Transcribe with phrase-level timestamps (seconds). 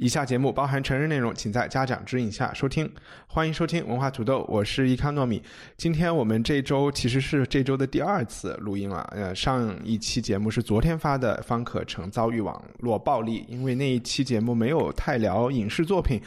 [0.00, 2.90] 以下节目包含成人内容，请在家长指引下收听。
[3.26, 5.42] 欢迎收听文化土豆，我是伊康糯米。
[5.76, 9.06] 今天我们这周其实是这周的第二次录音了。
[9.14, 13.44] 呃，上一期节目是昨天发的，方可成遭遇网络暴力。
[13.46, 16.18] 因为那一期节目没有太聊影视作品，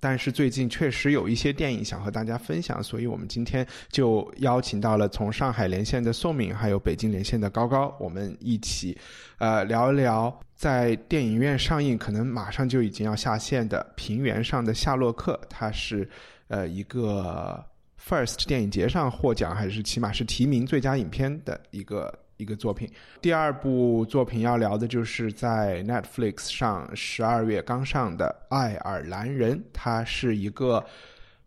[0.00, 8.98] 但是最近确实有一些电影想和大家分享，所以我们今天就邀请到了从上海连线的宋敏，还有北京连线的高高，我们一起
[9.38, 16.08] 呃聊一聊在电影院上映，可能马上就已经要下线的《平原上的夏洛克》，它是
[16.46, 17.60] 呃一个
[18.00, 22.88] First 电影节上获奖，还是起码是提名最佳影片的一个一个作品。
[23.20, 30.86] 第二部作品要聊的就是在 Netflix 上十二月刚上的《爱尔兰人》，它是一个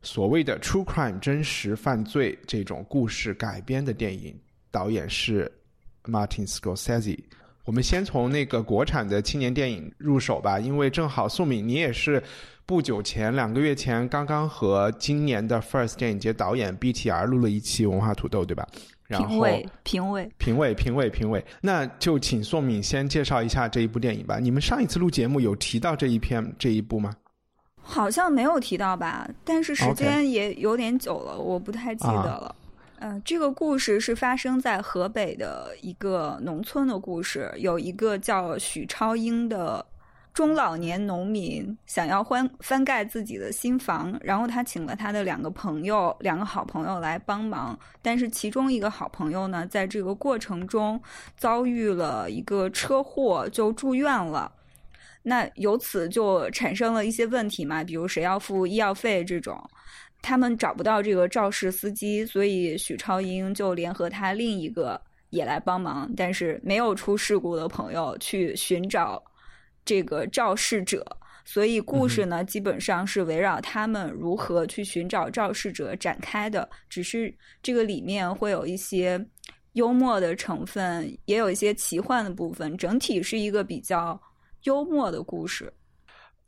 [0.02, 4.38] 所谓的 True Crime 真实犯罪这种故事改编的电影，
[4.72, 5.50] 导演是
[6.04, 7.18] Martin Scorsese。
[7.66, 12.22] 我们先从那个国产的青年电影入手吧，因为正好宋敏你也是
[12.66, 18.68] 不久前两个月前刚刚和今年的 First 电影节导演 BTR 录了一期文化土豆，对吧？
[19.08, 24.40] 然后评委，评委，评委，评委，评委，那就请宋敏先介绍一下这一部电影吧。
[24.40, 27.14] 你们上一次录节目有提到这一篇这一部吗？
[27.82, 32.56] 好像没有提到吧，但是时间也有点久了，我不太记得了。
[33.06, 39.86] 嗯、这个故事是发生在河北的一个农村的故事，有一个叫许超英的
[40.34, 51.00] 中老年农民想要翻翻盖自己的新房，然后他请了他的两个朋友，两个好朋友来帮忙，但是其中一个好朋友呢，在这个过程中
[51.38, 54.52] 遭遇了一个车祸，就住院了。
[55.28, 59.60] 那由此就产生了一些问题嘛，比如谁要付医药费这种，
[60.26, 65.00] 他们找不到这个肇事司机，所以许超英就联合他另一个
[65.30, 69.24] 也来帮忙，但是没有出事故的朋友去寻找
[69.86, 71.06] 这个肇事者。
[71.46, 76.68] 所以故事呢，基本上是围绕他们如何去寻找肇事者展开的。
[76.90, 77.32] 只是
[77.62, 79.24] 这个里面会有一些
[79.74, 84.20] 幽默的成分，也有一些奇幻的部分，整体是一个比较
[84.64, 85.72] 幽默的故事。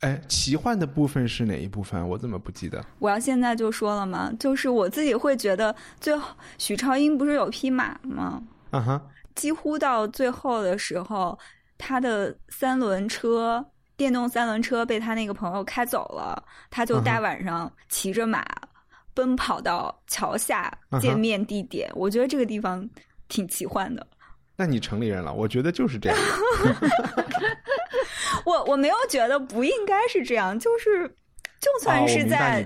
[0.00, 2.08] 哎，奇幻的部分是哪一部分？
[2.08, 2.84] 我怎么不记得？
[3.00, 4.32] 我要现在就说了吗？
[4.38, 8.40] 就是我自己会觉得，最后许超英不是有匹马吗？
[8.70, 9.02] 啊哈，
[9.34, 11.36] 几乎到最后的时候，
[11.76, 13.64] 他的三轮车，
[13.96, 18.46] 电动三轮车被他那个朋友开走了，他就大晚上骑着马
[19.14, 21.90] 奔跑到桥下见面地点。
[21.94, 22.88] 我觉得这个地方
[23.28, 24.06] 挺奇幻的。
[24.54, 26.18] 那你城里人了，我觉得就是这样。
[28.44, 31.08] 我我没有觉得不应该是这样，就是
[31.60, 32.64] 就哦，算是在。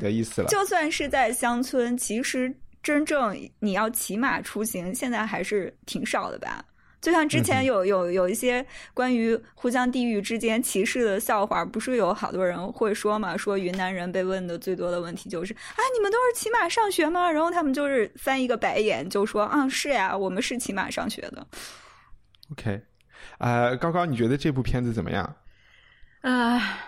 [0.49, 2.53] 就算是在乡村，其实
[2.83, 6.65] 真正你要骑马出行，现在还是挺少的吧。
[7.01, 8.65] 就像之前有有有一些
[8.95, 13.37] 关于互相地域之间歧视的笑话，不是有好多人会说嘛？
[13.37, 17.29] 说云南人被问的最多的问题就是啊，你们都是骑马上学吗？
[17.29, 21.45] 然后他们就是翻一个白眼，就说啊，是呀，我们是骑马上学的。
[22.53, 22.81] OK，
[23.39, 25.35] 呃，高高，你觉得这部片子怎么样？
[26.23, 26.79] 啊，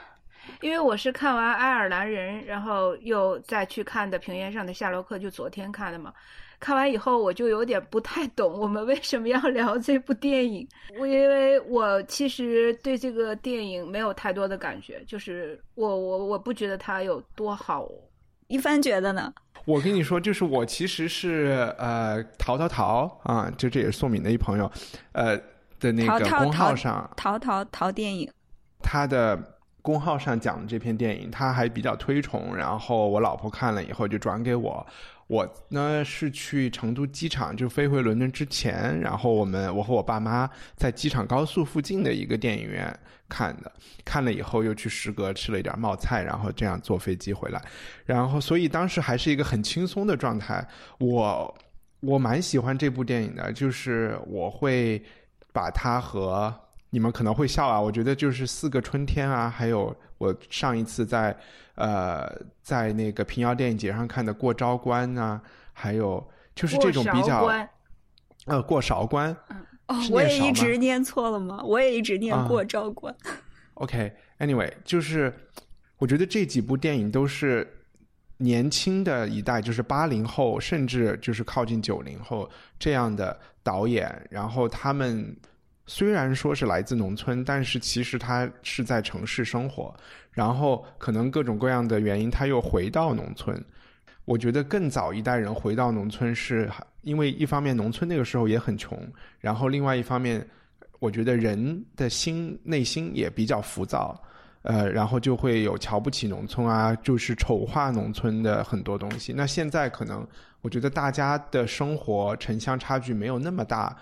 [0.60, 6.12] 因为我是看完《爱尔兰人》，然后又再去看的《平原上的夏洛克》，就昨天看的嘛。
[6.60, 10.66] 看完以后，我就有点不太懂我们为什么要聊这部电影。
[10.98, 17.86] 我因为我其实对这个电影没有太多的感觉，就是我我我不觉得它有多好。
[18.46, 19.34] 一帆觉得呢？
[19.66, 24.70] 我跟你说，就是我其实是呃淘淘淘啊，就这也是宋敏的一朋友，
[25.12, 25.36] 呃
[25.80, 28.30] 的那淘淘个公号淘上，淘淘淘电影，
[28.84, 34.86] 他的公号上讲的这篇电影，他还比较推崇，然后我老婆看了以后就转给我。
[35.26, 42.94] 我呢是去成都机场，就飞回伦敦之前，然后我们我和我爸妈在机场高速附近的一个电影院
[43.26, 43.72] 看的，
[44.04, 47.62] 看了以后又去食阁吃了一点冒菜，然后这样坐飞机回来，
[48.04, 50.62] 然后所以当时还是一个很轻松的状态。
[50.98, 51.54] 我
[52.00, 55.02] 我蛮喜欢这部电影的，就是我会
[55.54, 56.54] 把它和
[56.94, 61.36] 你们可能会笑啊，我觉得就是四个春天啊，还有我上一次在
[61.74, 62.32] 呃
[62.62, 65.42] 在那个平遥电影节上看的过昭关啊，
[65.72, 66.24] 还有
[66.54, 67.68] 就是这种比较关
[68.44, 69.36] 呃过韶关，
[69.88, 71.60] 哦，我也一直念错了吗？
[71.64, 73.12] 我也一直念过昭关。
[73.74, 75.34] OK，Anyway，就是
[75.98, 77.66] 我觉得这几部电影都是
[78.36, 82.48] 年轻的一代，就是八零后，甚至就是靠近九零后
[82.78, 85.36] 这样的导演，然后他们
[85.86, 89.94] 虽然说是来自农村，但是其实他是在城市生活，
[90.30, 93.62] 然后可能各种各样的原因，他又回到农村。
[94.24, 96.70] 我觉得更早一代人回到农村，是
[97.02, 98.98] 因为一方面农村那个时候也很穷，
[99.38, 100.46] 然后另外一方面，
[100.98, 104.18] 我觉得人的心内心也比较浮躁，
[104.62, 109.34] 呃，然后就会有瞧不起农村啊，就是丑化农村的很多东西。
[109.34, 110.26] 那现在可能
[110.62, 113.94] 我觉得大家的生活城乡差距没有那么大，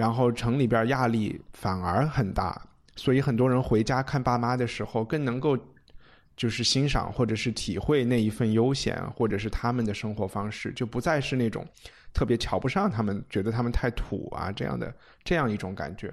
[0.00, 2.60] 然后城里边压力反而很大，
[2.96, 5.56] 所以很多人回家看爸妈的时候更能够。
[6.36, 11.62] 就是欣赏或者是体会那一份悠闲，或者是他们的生活方式，就不再是那种
[12.14, 14.90] 特别瞧不上他们，觉得他们太土啊这样的
[15.22, 16.10] 这样一种感觉。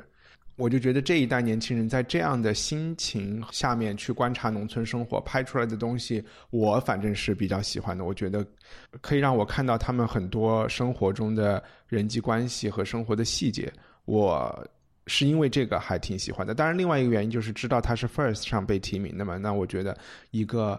[0.57, 8.03] 我就觉得这一代年轻人在这样的心情下面去观察农村生活拍出来的东西，我反正是比较喜欢的。
[8.03, 8.45] 我觉得
[8.99, 13.71] 可以让我看到他们很多生活中的人际关系和生活的细节。
[14.03, 14.67] 我。
[15.09, 19.37] 是因为这个还挺喜欢的，当然另外一个原因就是知道他是 First 上被提名的嘛。
[19.37, 19.97] 那我觉得
[20.31, 20.77] 一个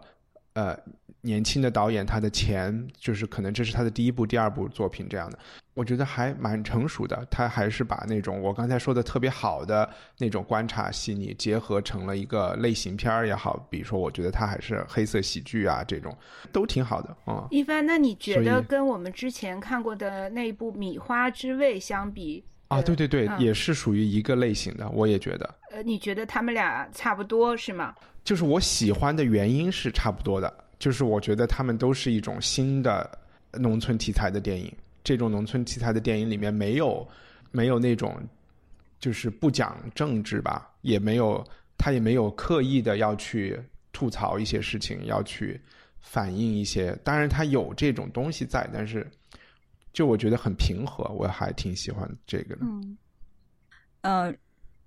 [0.59, 0.77] 呃
[1.21, 5.39] 年轻的导演，他的钱就是可能这是他的第一部、第二部作品这样的，
[5.75, 7.27] 我觉得还蛮成熟的。
[7.31, 9.89] 他还是把那种我刚才说的特别好的
[10.19, 16.17] 那种观察细腻结合成了一个类型片儿也好，比如说我觉得他还是黑色喜剧啊这种
[16.53, 17.47] 都挺好的啊。
[17.51, 22.45] 一帆，那你觉得跟我们之前看过的那部《米花之味》相比？
[22.69, 25.55] 啊，对对对，也是属于一个类型的，我也觉得。
[25.73, 27.95] 呃，你觉得他们俩差不多是吗？
[28.29, 33.19] 就是我喜欢的原因是差不多的，就是我觉得他们都是一种新的
[33.53, 34.71] 农村题材的电影。
[35.03, 37.09] 这种农村题材的电影里面没有
[37.51, 38.15] 没有那种
[39.01, 41.43] 就是不讲政治吧，也没有
[41.79, 43.59] 他也没有刻意的要去
[43.95, 45.59] 吐槽一些事情，要去
[45.99, 46.95] 反映一些。
[47.03, 49.11] 当然，他有这种东西在，但是。
[49.91, 52.61] 就我觉得很平和，我还挺喜欢这个的。
[52.61, 52.99] 嗯，
[54.03, 54.35] 呃，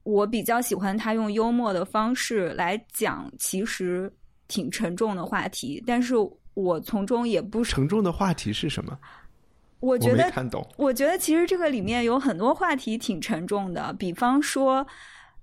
[0.03, 4.12] 我比较喜欢他用幽默的方式来讲，其实
[4.48, 5.83] 挺沉重的话题。
[5.86, 6.15] 但是
[6.53, 8.98] 我从中也不沉重的话题是什么？
[9.80, 10.68] 我觉得看懂。
[10.77, 14.86] 我觉得其实这个里面有很多话题挺沉重的，比方说，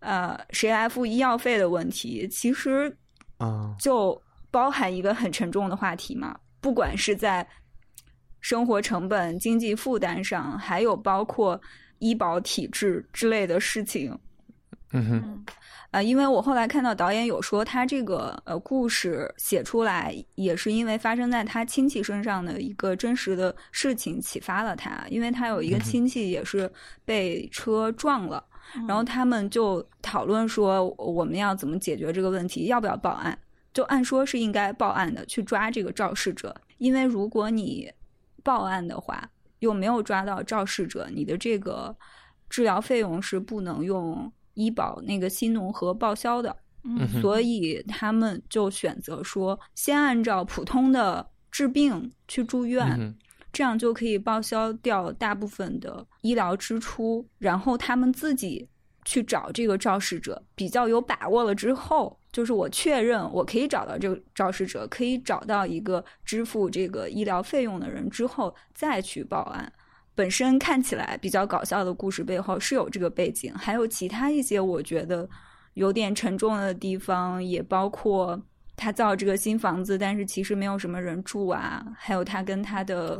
[0.00, 2.96] 呃，谁来付医药费的问题，其实
[3.38, 4.20] 啊，就
[4.50, 6.38] 包含一个很沉重的话题嘛。
[6.60, 7.46] 不管是在
[8.40, 11.60] 生活成本、经济负担上，还有包括
[11.98, 14.16] 医保体制之类的事情。
[14.92, 15.44] 嗯哼，
[15.90, 25.04] 啊，因为我后来看到导演有说，他这个呃故事写出来，也是因为发生在他亲戚身上的一个真实的事情启发了他。
[25.10, 26.70] 因为他有一个亲戚也是
[27.04, 28.42] 被车撞了，
[28.86, 32.66] 然后他们就讨论说，我们要怎么解决这个问题？
[32.66, 33.38] 要不要报案？
[33.74, 37.92] 就按说是应该报案的，去抓这个肇事者，因为如果你
[38.42, 41.94] 报案的话，又没有抓到肇事者，你的这个
[42.48, 46.54] 治疗费用是不能用医保那个新农合报销的。
[46.82, 53.14] 嗯，所以他们就选择说，先按照普通的治病去住院，
[53.52, 58.68] 这样就可以报销掉大部分的医疗支出，然后他们自己
[59.04, 62.18] 去找这个肇事者，比较有把握了之后。
[62.30, 69.72] 就是我确认我可以找到这个肇事者，可以找到一个支付这个医疗费用的人之后，再去报案。
[70.18, 75.30] 本身看起来比较搞笑的故事背后是有这个背景，还有其他一些我觉得
[75.74, 78.36] 有点沉重的地方，也包括
[78.74, 83.16] 他造这个新房子，但是其实没有什么人住啊，还有他跟他的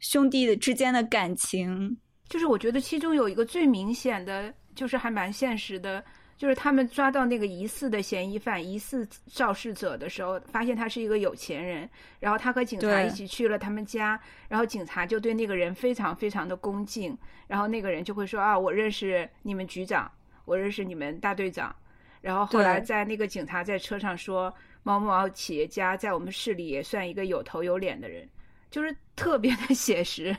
[0.00, 1.96] 兄弟之间的感情。
[2.28, 6.02] 就是我觉得其中有一个最明显的，就是还蛮现实的。
[6.36, 11.88] 就是他们抓到那个疑似的嫌疑犯、疑似肇事者的时候，发现他是一个有钱人，
[12.18, 20.10] 然后他和警察一起去了他们家，然后警察就对那个人非常非常的恭敬，然后那个人就会说啊，我认识你们局长，
[20.44, 21.74] 我认识你们大队长，
[22.20, 28.28] 然后后来在那个警察在车上说，某某某企业家在我们市里也算一个有头有脸的人，
[28.72, 30.36] 就是特别的写实，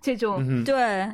[0.00, 1.08] 这种对，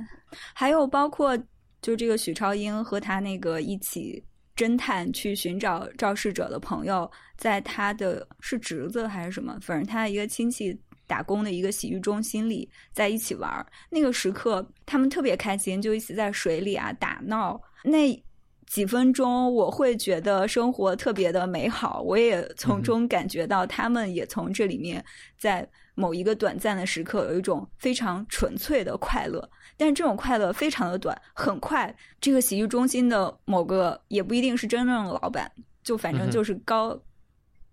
[0.54, 1.38] 还有包括。
[1.86, 4.20] 就这个许超英和他那个一起
[4.56, 10.76] 侦探去寻找肇事者的朋友，在他的是侄子还是什么，反正他一个亲戚
[11.06, 13.64] 打工的一个洗浴中心里在一起玩儿。
[13.88, 17.62] 那个时刻，他们特别开心，就一起在水里啊打闹。
[17.84, 18.20] 那
[18.66, 25.04] 几分钟，我会觉得生活特别的美好，我也从中感觉到他们也从这里面
[25.38, 25.64] 在
[25.96, 29.50] 某一个短暂的时刻有一种非常纯粹的快乐。
[29.76, 35.50] 但是这种快乐非常的短，很快，这个洗浴中心的某个也不一定是真正的老板，
[35.82, 36.98] 就反正就是高，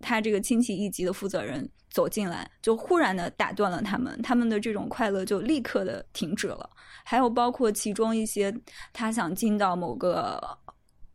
[0.02, 6.70] 他这个亲戚一级的负责人走进来，就忽然的打断了他们，他们的这种快乐就立刻的停止了。
[7.06, 8.54] 还有包括其中一些，
[8.92, 10.42] 他想进到某个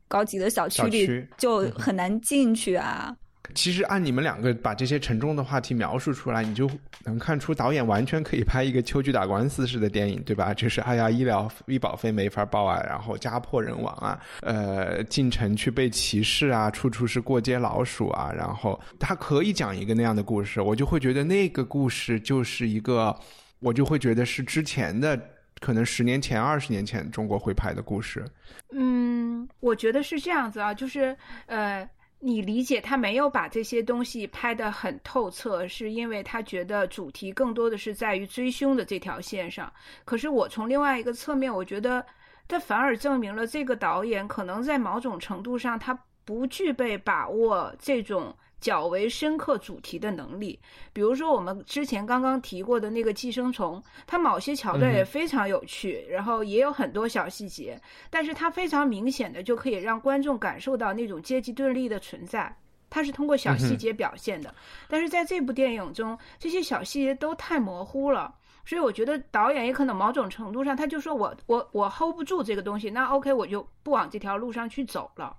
[0.06, 3.14] 高级的小区里，就很难进去啊。
[3.54, 6.70] 其实按你们两个把这些沉重的话题描述出来，你就
[7.04, 10.52] 能看出导演完全可以拍一个秋菊打官司式的电影，对吧？
[10.54, 23.16] 就是哎呀，医疗医保费没法报啊，然后家破人亡啊，呃，进城去被歧视啊，处处是过街老鼠啊，然后他可以讲一个那样的故事，我就会觉得那个故事就是一个，
[23.60, 25.18] 我就会觉得是之前的
[25.60, 28.24] 可能十年前、二十年前中国会拍的故事。
[28.72, 31.88] 嗯，我觉得是这样子啊，就是呃。
[32.20, 39.72] 你理解他没有把这些东西拍得很透彻，是因为他觉得主题更多的是在于追凶的这条线上。
[40.04, 42.04] 可是我从另外一个侧面，我觉得
[42.48, 48.34] 他反而证明了这个导演可能在某种程度上他不具备把握这种。
[48.60, 50.58] 较为深刻主题的能力，
[50.92, 62.56] 比如说我们之前刚刚提过的那个寄生虫，它某些桥段也非常有趣，然后也有很多小细节，但是它非常明显的就可以让观众感受到那种阶级对立的存在，
[62.90, 64.52] 它是通过小细节表现的。
[64.88, 68.34] 但是在这部电影中，这些小细节都太模糊了，
[68.64, 75.36] 所以我觉得导演也可能某种程度上，他就说我我我 hold 不住这个东西，那 OK 我就不往这条路上去走了。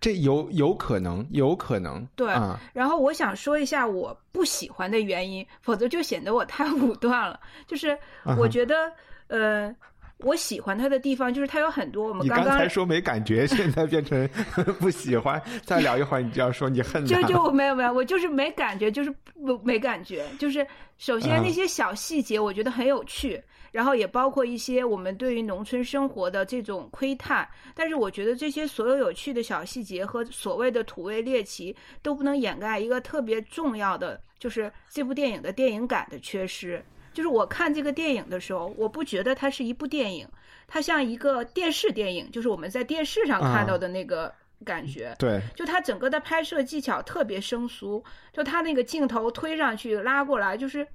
[0.00, 2.06] 这有有可能，有可能。
[2.16, 2.32] 对，
[2.72, 7.38] 然后我想说一下我不喜欢的原因，否则就显得我太 武断了。
[7.66, 7.98] 就是
[8.38, 8.92] 我觉得，
[9.28, 9.74] 呃，
[10.22, 14.28] 我喜欢他的地方就是他有很多我们刚刚才说没感觉，现在变成
[14.78, 15.40] 不喜欢。
[15.64, 17.22] 再聊一会儿，你就要说你恨他。
[17.22, 20.26] 就就没有没有，我就是没感觉，就是不没感觉。
[20.38, 20.66] 就是
[20.98, 23.42] 首先那些小细节，我觉得很有趣。
[23.72, 36.84] 然后也包括一些我们对于农村生活的这种窥探，但是我觉得这些所有有趣的小细节和所谓的土味猎奇都不能掩盖一个特别重要的，就是这部电影的电影感的缺失。
[37.12, 40.26] 就是我看这个电影的时候，我不觉得它是一部电影，
[40.66, 44.32] 它像一个电视电影，就是我们在电视上看到的那个
[44.64, 45.14] 感觉。
[45.18, 48.02] 对，就它整个的拍摄技巧特别生疏，
[48.32, 50.86] 就它那个镜头推上去拉过来，就是。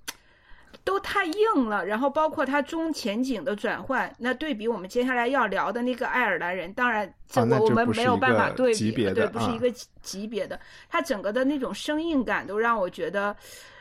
[0.84, 10.60] 都太硬了，然后包括它中前景的转换，那对比我们接下来要聊的那个爱尔兰人，当然这个我们没有办法对比，对，不是一个级别的。
[10.89, 13.34] 它整个的那种生硬感都让我觉得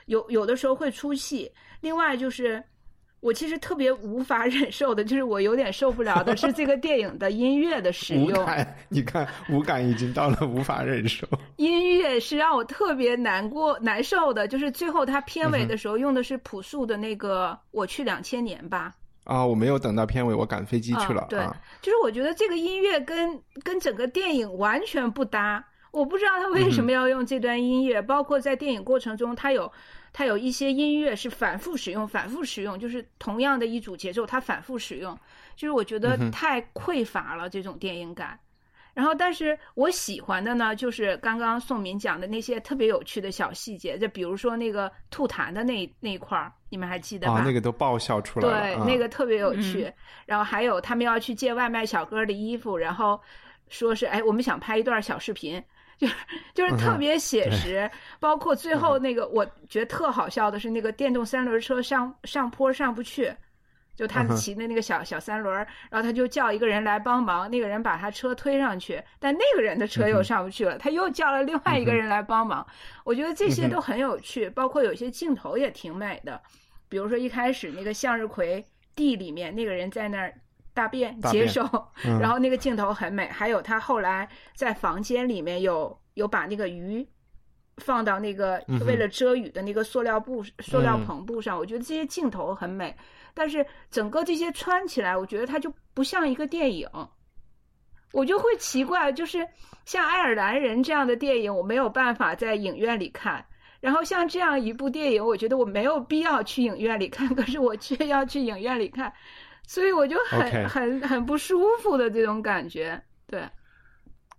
[0.06, 1.50] 有有的时候会出戏。
[1.84, 2.60] 另外就是。
[3.24, 8.46] 我其实特别无法 忍受的，就是我有点受不了的是这个电影的音乐的使用。
[8.90, 11.26] 你看，无感已经到了无法忍受。
[11.56, 18.92] 音乐是让我特别难过、难受的，就是最后它片尾的时候用的是朴树的那个《我去两千年》吧。
[19.24, 21.26] 啊，我没有等到片尾，我赶飞机去了。
[21.30, 21.40] 对，
[21.80, 25.64] 就是我觉得这个音乐跟跟整个电影完全不搭。
[25.94, 29.72] 我不知道他为什么要用这段音乐，包括在电影过程中，他有。
[30.16, 35.18] 他有一些音乐是反复使用，反复使用，就是同样的一组节奏，他反复使用，
[35.56, 38.38] 就是我觉得太匮乏了这种电影感。
[38.92, 47.42] 然后，但是我喜欢的呢，就是刚刚宋敏讲的那些特别有趣的小细节，就比如说那个吐痰的那那一块儿，你们还记得吧？
[47.44, 48.76] 那个都爆笑出来了。
[48.76, 49.92] 对，那个特别有趣。
[50.26, 53.20] 然后还有他们要去借外卖小哥的衣服，然后
[53.68, 55.60] 说是哎，我们想拍一段小视频。
[55.98, 56.06] 就
[56.54, 63.32] 就是特别写实，包括最后那个，我觉得特好笑的是那个电动三轮车上上坡上不去，
[63.94, 65.54] 就他骑的那个小小三轮，
[65.90, 72.66] 然后他就叫一个人来帮忙，那个人把他车推上去，但那个人的车又上不去了，他又叫了另外一个人来帮忙。
[73.04, 76.40] 我觉得这些都很有趣，包括有些镜头也挺美的，
[76.88, 78.64] 比如说一开始那个向日葵
[78.96, 80.34] 地里面那个人在那儿。
[80.74, 81.62] 大便接受，
[82.20, 83.26] 然后那个镜头很美。
[83.28, 87.06] 还有他后来在房间里面有有把那个鱼
[87.78, 92.94] 放到那个为了遮雨的那个塑料布、塑料篷布上，我觉得这些镜头很美。
[93.32, 96.88] 但是整个这些穿起来，我觉得它就不像一个电影。
[98.12, 99.44] 我就会奇怪，就是
[99.84, 103.44] 像《爱尔兰人》这样的电影，我没有办法在影院里看。
[103.80, 109.12] 然后像这样一部电影，我觉得我没有必要去影院里看， 可是我却要去影院里看。
[109.66, 113.48] 所以我就很很很不舒服的这种感觉，对，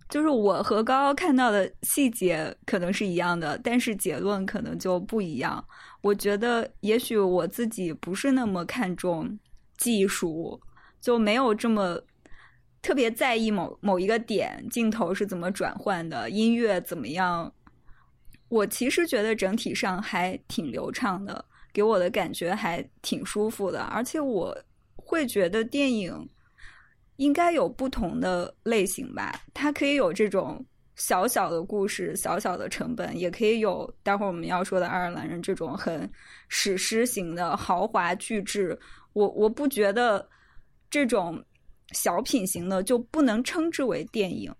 [0.08, 5.62] 就是我和高高看到的细节可能是一样的，但是结论可能就不一样。
[6.00, 9.38] 我觉得也许我自己不是那么看重
[9.76, 10.60] 技术，
[11.00, 12.00] 就没有这么。
[12.82, 17.52] 特别在意某某一个点，镜头是怎么转换的，音乐怎么样。
[18.48, 23.82] 我其实觉得整体上还挺流畅的，给我的感觉还挺舒服的。
[23.86, 24.56] 而且我
[25.06, 26.28] 会觉得电影
[27.16, 30.62] 应该有不同的类型吧，它可以有这种
[30.96, 36.10] 小小的故事、小小的成本，也可以有待会儿我们要说的爱尔兰人这种很
[36.48, 38.78] 史诗型的豪华巨制。
[39.12, 40.28] 我我不觉得
[40.90, 41.42] 这种
[41.92, 44.52] 小品型的就不能称之为电影。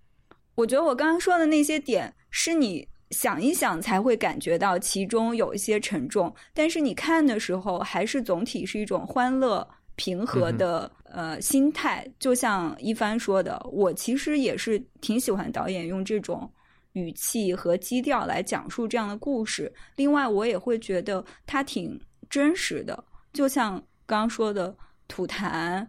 [0.54, 2.88] 我觉得我刚刚说的那些点是你。
[3.12, 9.64] 想一想才会感觉到其中有一些沉重，但是你看的时候还是总体是一种欢乐
[9.96, 12.06] 平和的呃心态。
[12.18, 16.50] 就像一帆说的，我其实也是挺喜欢导演用这种
[16.92, 19.72] 语气和基调来讲述这样的故事。
[19.96, 22.00] 另外，我也会觉得他挺
[22.30, 23.74] 真实的，就像
[24.06, 24.74] 刚刚说的
[25.08, 25.86] 吐痰、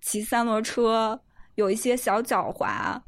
[0.00, 1.18] 骑三轮车，
[1.54, 3.00] 有一些小狡猾。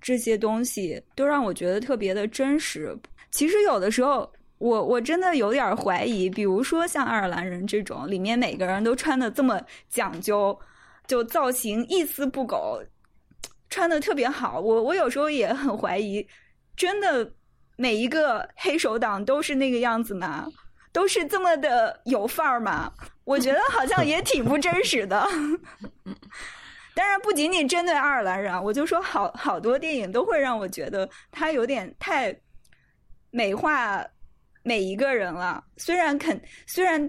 [0.00, 2.94] 这些东西都让我觉得特别的真实。
[3.30, 4.30] 其实有的时候，
[4.64, 10.58] 我我真的有点怀疑，比如说像爱尔兰人这种，里面每个人都穿的这么讲究，
[11.06, 12.82] 就造型一丝不苟，
[13.68, 14.58] 穿的特别好。
[14.58, 16.26] 我我有时候也很怀疑，
[16.74, 17.30] 真的
[17.76, 20.46] 每一个黑手党都是那个样子吗？
[20.92, 22.90] 都是这么的有范儿吗？
[23.24, 25.28] 我觉得好像也挺不真实的。
[26.96, 32.34] 当然不仅仅针对爱尔兰人，我就说好好多电影都会让我觉得他有点太
[33.30, 34.02] 美化
[34.64, 35.62] 每一个人了。
[35.76, 37.08] 虽然肯虽然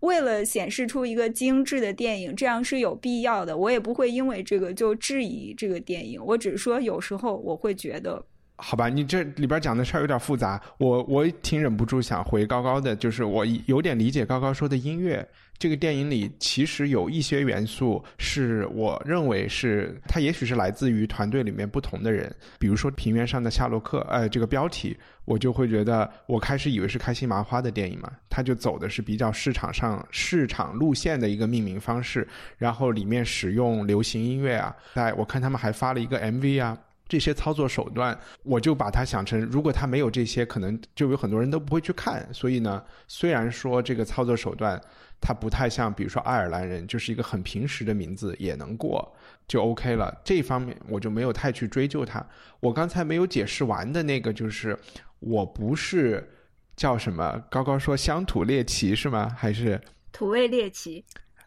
[0.00, 6.24] 为了显示出一个精致的电影，这样是有必要的，我也不会因为这个就质疑这个电影。
[6.24, 8.24] 我只是说有时候我会觉得，
[8.56, 15.26] 好吧，你这里边讲的事儿有点复杂，我我挺忍不住想回高高的，就是我有点理解高高说的音乐。
[15.62, 22.34] 这个电影里其实有一些元素是我认为是它，也许是来自于团队里面不同的人。
[22.58, 32.26] 比如说《平原上的夏洛克》，呃，这个标题我就会觉得，我开始以为是开心麻花的电影嘛，它就走的是比较市场上市场路线的一个命名方式，
[32.58, 36.76] 然后里面使用流行音乐啊，在我看他们还发了一个 MV 啊，
[37.06, 42.28] 这些操作手段，我就把它想成，如果他没有这些，可能就有很多人都不会去看。
[42.32, 44.82] 所以呢，虽然说这个操作手段。
[45.22, 49.14] 他不太像，比如说爱尔兰人，就是一个很平时的名字也能过，
[49.46, 50.20] 就 OK 了。
[50.24, 52.26] 这方面我就没有太去追究他。
[52.58, 54.76] 我刚才没有解释完的那个，就是
[55.20, 56.28] 我不是
[56.74, 59.32] 叫什么高高说乡土猎奇是吗？
[59.38, 59.80] 还是
[60.10, 61.04] 土味猎奇？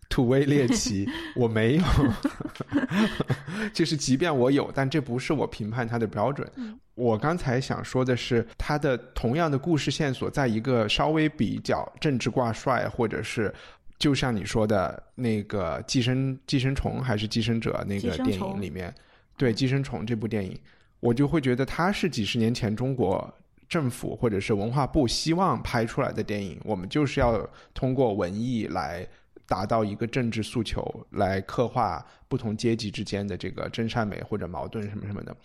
[0.10, 1.84] 土味猎奇，我没有。
[3.74, 6.50] 就是即便我有，但这不是我评判它的标准。
[6.94, 13.54] 我刚才想说的是，它的同样的故事线索，在一个稍微比较政治挂帅，或者是
[14.00, 18.94] 就像你说的那个《寄生寄生虫》还是《寄生者》那个电影里面，
[19.36, 20.58] 对《寄生虫》这部电影，
[21.02, 23.34] 我就会觉得它是几十年前中国
[23.68, 26.58] 政府或者是文化部希望拍出来的电影。
[26.64, 29.06] 我们就是要通过文艺来。
[29.48, 35.36] 达到一个政治诉求，来刻画不同阶级之间的这个真善美或者矛盾什么什么的，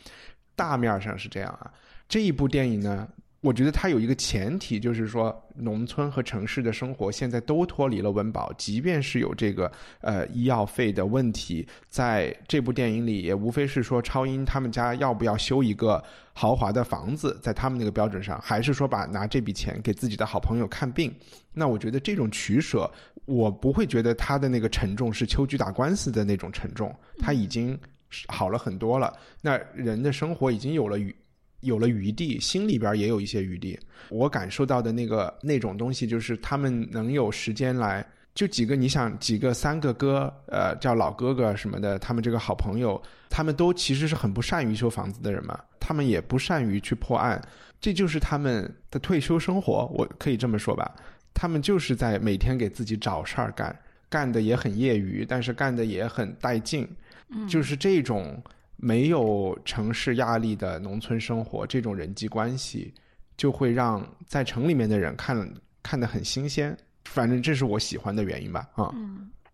[0.56, 1.72] 大面上是这样啊。
[2.08, 3.08] 这一部电影呢？
[3.42, 9.72] 我觉得它有一个前提，就是说农村和城市的生活现在都脱离了温饱，即便是有这个
[10.02, 21.10] 呃医药费的问题，在这部电影里也无非是说超英他们家要不要修一个豪华的房子，在他们那个标准上，还是说把拿这笔钱给自己的好朋友看病。
[21.54, 22.90] 那我觉得这种取舍，
[23.24, 27.78] 我不会觉得他的那个沉重是秋菊打官司的那种沉重，他已经
[28.28, 29.18] 好了很多了。
[29.40, 31.16] 那人的生活已经有了与。
[31.60, 33.78] 有了余地，心里边也有一些余地。
[34.08, 47.40] 我感受到的那个那种东西，就是他们能有时间来，就几个，你想几个三个哥，呃，叫老哥哥什么的，他们这个好朋友，他们都其实是很不善于修房子的人嘛，他们也不善于去破案，
[47.80, 50.94] 这就是他们的退休生活，我可以这么说吧。
[51.34, 56.88] 他们就是在每天给自己找事儿干，干的也很业余，但是干的也很带劲，
[57.48, 58.42] 就是这种。
[58.82, 62.94] 没有城市压力的农村生活，这种人际关系
[63.36, 66.74] 就会让在城里面的人看看得很新鲜。
[67.04, 68.90] 反正这是我喜欢的原因吧，啊。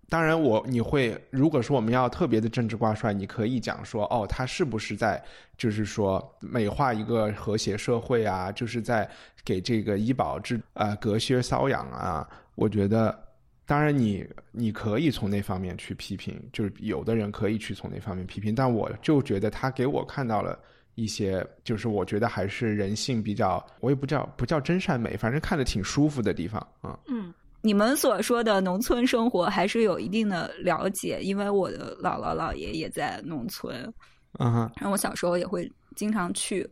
[0.08, 5.20] 当然，我你会如果说我们要特别的政治挂帅，你可以讲说，哦，他是不是在
[5.58, 8.52] 就是说美化一个和谐社会啊？
[8.52, 9.10] 就是在
[9.44, 12.28] 给这个医保制啊隔靴搔痒啊？
[12.54, 13.25] 我觉得。
[13.66, 20.56] 当然，你你可以从那方面去批评，就是有的人可以去从那方面批评，但我就觉得他给我看到了
[20.94, 26.96] 一些，就是我觉得还是人性比较，我也不叫不叫真善美，反正看着挺舒服的地方啊。
[27.08, 33.92] 嗯，你们所说的农村生活还是有一定的了解，因为我的姥姥姥爷也在农村，
[34.38, 36.64] 嗯哼，然后我小时候也会经常去。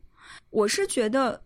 [0.50, 1.40] 我是觉得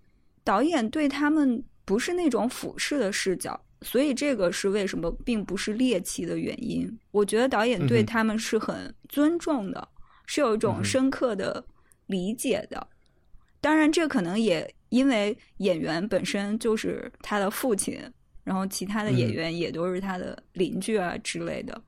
[0.45, 6.91] 导演对他们不是那种俯视的视角，所以这个是为什么并不是猎奇的原因。
[7.11, 9.89] 我觉得导演对他们是很尊重的，
[10.27, 11.65] 是有一种深刻的
[12.07, 12.87] 理解的。
[13.61, 18.01] 当然，这可能也因为演员本身就是他的父亲，
[18.45, 21.81] 然后其他的演员也都是他的邻居啊之类的。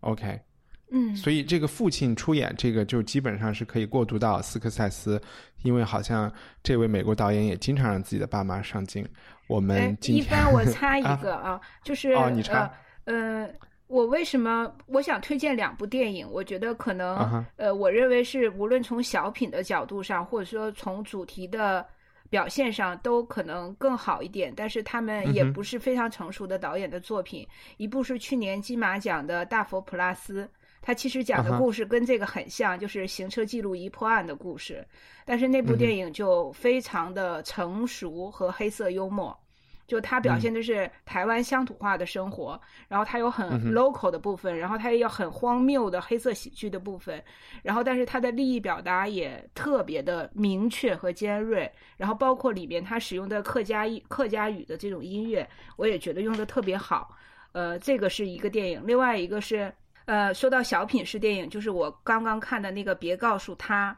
[0.00, 0.40] OK，
[0.92, 5.20] 嗯，所以这个父亲出演这个就基本上是可以过渡到斯科塞斯，
[5.62, 9.04] 因为好像这位美国导演也经常让自己的爸妈上镜。
[9.46, 12.72] 我们今天一般我插一个啊，就 是哦，你插，
[13.04, 13.48] 呃。
[13.86, 16.26] 我为什么我想推荐两部电影？
[16.28, 21.86] 我觉得可能呃，我认为是无论从小品的角度上，或者说从主题的
[22.30, 24.52] 表现上，都可能更好一点。
[24.56, 27.46] 但是他们也不是非常成熟的导演的作品。
[27.76, 30.44] 一部是去年金马奖的《大佛普拉斯》，
[30.86, 34.86] 它其实讲的故事跟这个很像，就是行车记录仪破案的故事。
[35.24, 39.34] 但是那部电影就非常的成熟和黑色幽默。
[39.86, 47.22] 就它表现的是台湾乡土化的生活，然后它有很 local 的部分，然后它也有很荒谬的黑色喜剧的部分，
[47.62, 57.14] 然后但是它的利益表达也特别的明确和尖锐，然后包括里边它使用的客家客家语的这种音乐，我也觉得用的特别好。
[57.52, 59.70] 呃，这个是一个电影，另外一个是
[60.06, 63.96] 呃，说到小品式电影，就是我刚刚看的那个《别告诉他》，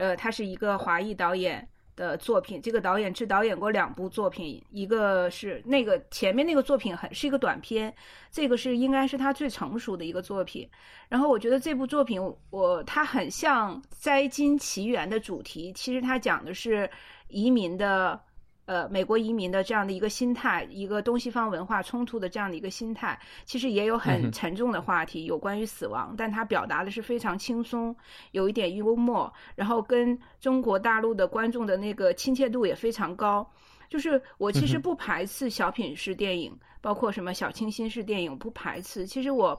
[0.00, 1.68] 呃，他是一个华裔导演。
[1.98, 7.92] 的作品，这个导演只导演过两部作品，一个是那个前面那个作品很是一个短片，
[8.30, 10.70] 这个是应该是他最成熟的一个作品。
[11.08, 16.88] 然后我觉得这部作品我它很像《摘金奇缘》的主题，其实它讲的是
[17.26, 18.20] 移民的。
[18.68, 27.96] 呃，美国移民的这样的一个心态，一个东西方文化冲突的这样的一个心态，其实也有很沉重的话题，有关于死亡，但他表达的是非常轻松，
[28.32, 33.50] 有一点幽默，然后跟中国大陆的观众的那个亲切度也非常高。
[33.88, 39.06] 就是我其实不排斥小品式电影，包括什么小清新式电影，不排斥。
[39.06, 39.58] 其实我，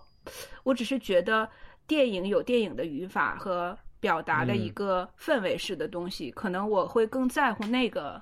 [0.64, 1.50] 我只是觉得
[1.88, 8.22] 电影有电影的语法和表达的一个氛围式的东西，可能我会更在乎那个。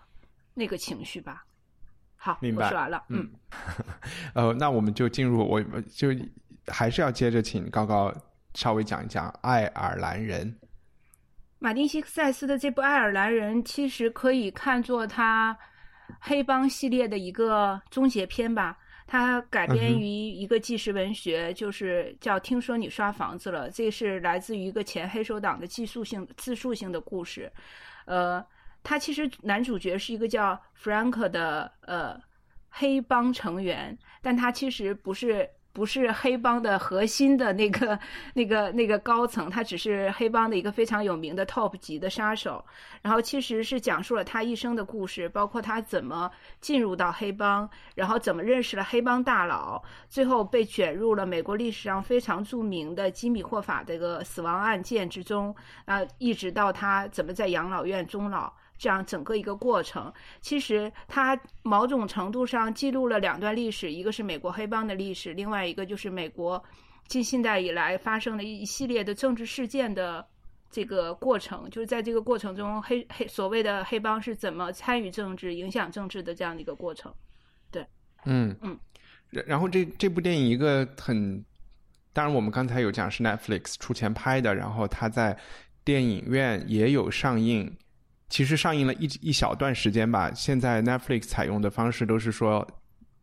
[0.58, 1.46] 那个情绪吧，
[2.16, 2.66] 好，明白。
[2.66, 3.30] 我说完了，嗯，
[4.34, 5.62] 呃，那我们就进入，我
[5.94, 6.10] 就
[6.66, 8.12] 还是要接着请高高
[8.56, 10.52] 稍微讲一讲《爱尔兰人》。
[11.60, 15.56] 马丁·西克塞斯的这部《爱尔兰人》其实可以看作他
[16.20, 18.76] 黑帮系列的一个终结篇吧。
[19.06, 27.52] 它改编于一个纪实文学，就是叫《听说你刷房子了》，这是来自于一个前黑手党的记述性自述性的故事，
[28.06, 28.44] 呃。
[28.88, 32.18] 他其实男主角是一个叫 Frank 的呃
[32.70, 38.00] 黑帮成员，但他其实不是不是黑帮的核心的那个
[38.34, 42.64] 那个那个高层，他只是黑帮的一个非常有名的 top 级的杀手。
[43.02, 58.54] 然后其实是讲述了他一生的故事，包括他怎么进入到黑帮，然后怎么认识了黑帮大佬，最后被卷入了美国历史上非常著名的吉米霍法这个死亡案件之中啊，一直到他怎么在养老院终老。
[58.78, 66.64] 这样整个一个过程，其实它某种程度上记录了两段历史，一个是美国黑帮的历史，另外一个就是美国
[67.08, 70.24] 近现代以来发生的一系列的政治事件的
[70.70, 71.68] 这个过程。
[71.72, 77.12] 就是在这个过程中，黑黑所谓的黑帮是怎么参与政治、影响政治的这样的一个过程。
[77.72, 77.86] 对，
[78.26, 78.78] 嗯嗯。
[79.30, 81.44] 然后这这部电影一个很，
[82.14, 85.38] 当然我们刚才有讲是 Netflix 出钱拍的，然后它在
[85.84, 87.76] 电影院也有上映。
[88.30, 90.32] 其实上映了一一小段时间吧。
[90.34, 92.68] 现在 Netflix 采用的方式都是说，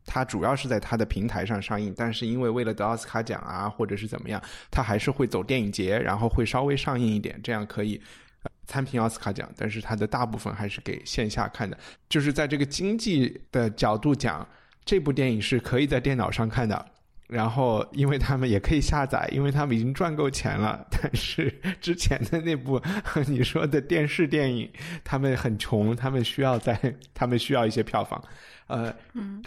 [0.06, 8.00] 它主要是在它的平台上上映，但是因为为了得奥斯卡奖啊，或者是怎么样，它还是会走电影节，然后会稍微上映一点，这样可以
[8.66, 9.50] 参评奥斯卡奖。
[9.56, 11.78] 但是它的大部分还是给线下看的。
[12.08, 14.46] 就是在这个经济的角度讲，
[14.84, 16.93] 这部电影是可以在电脑上看的。
[17.26, 20.86] 然后，因为他们也可以下载，因为他们已经赚够钱了。
[20.90, 22.80] 但是之前的那部
[23.26, 24.70] 你说的电视电影，
[25.02, 26.78] 他们很穷，他们需要在，
[27.14, 28.22] 他们需要一些票房。
[28.66, 29.42] 呃，嗯，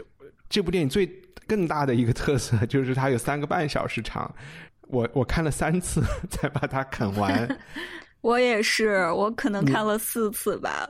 [0.50, 1.06] 这部电影最
[1.46, 4.34] 更大的一个特色就是它有三个半小时长，
[4.88, 7.48] 我我看了三次才把它啃完。
[8.22, 10.90] 我也是，我可能看了四次吧。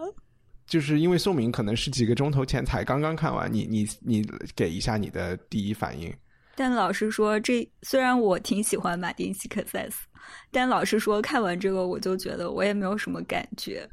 [0.66, 6.14] 就是因为宋明可能是几个钟头前才刚刚看完，你你你给一下你的第一反应。
[6.60, 10.08] 但老实说，这虽然我挺喜欢马丁·西克塞斯，
[10.50, 13.88] 但老实说，看完这个我就觉得我也没有什么感觉。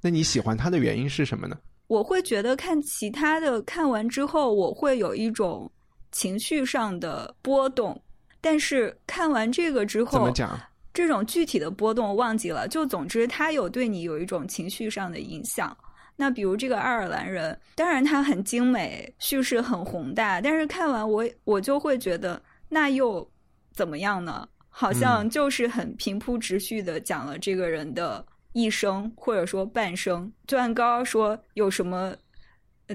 [0.00, 1.58] 那你喜欢他的原因是什么呢？
[1.86, 5.70] 我会觉得看其他的看完之后，我会有一种
[6.10, 8.00] 情绪上的波动。
[8.40, 10.58] 但是看完这个之后，怎么讲？
[10.94, 12.66] 这种具体的波动忘记了。
[12.68, 15.76] 就总之，他有对你有一种情绪上的影响。
[16.20, 23.26] 那比如这个爱尔兰人，当然他很精美，叙事很宏大，但是看完我我就会觉得，那又
[23.72, 24.48] 怎么样呢？
[24.68, 30.30] 好像就是很平铺直叙的讲了这个人的一生，或者说半生。
[30.46, 32.14] 就按刚刚说，有什么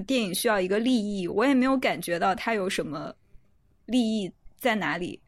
[0.06, 3.10] 电影需要一个利益，我也没有感觉到他有什么
[3.86, 5.18] 利益在哪里。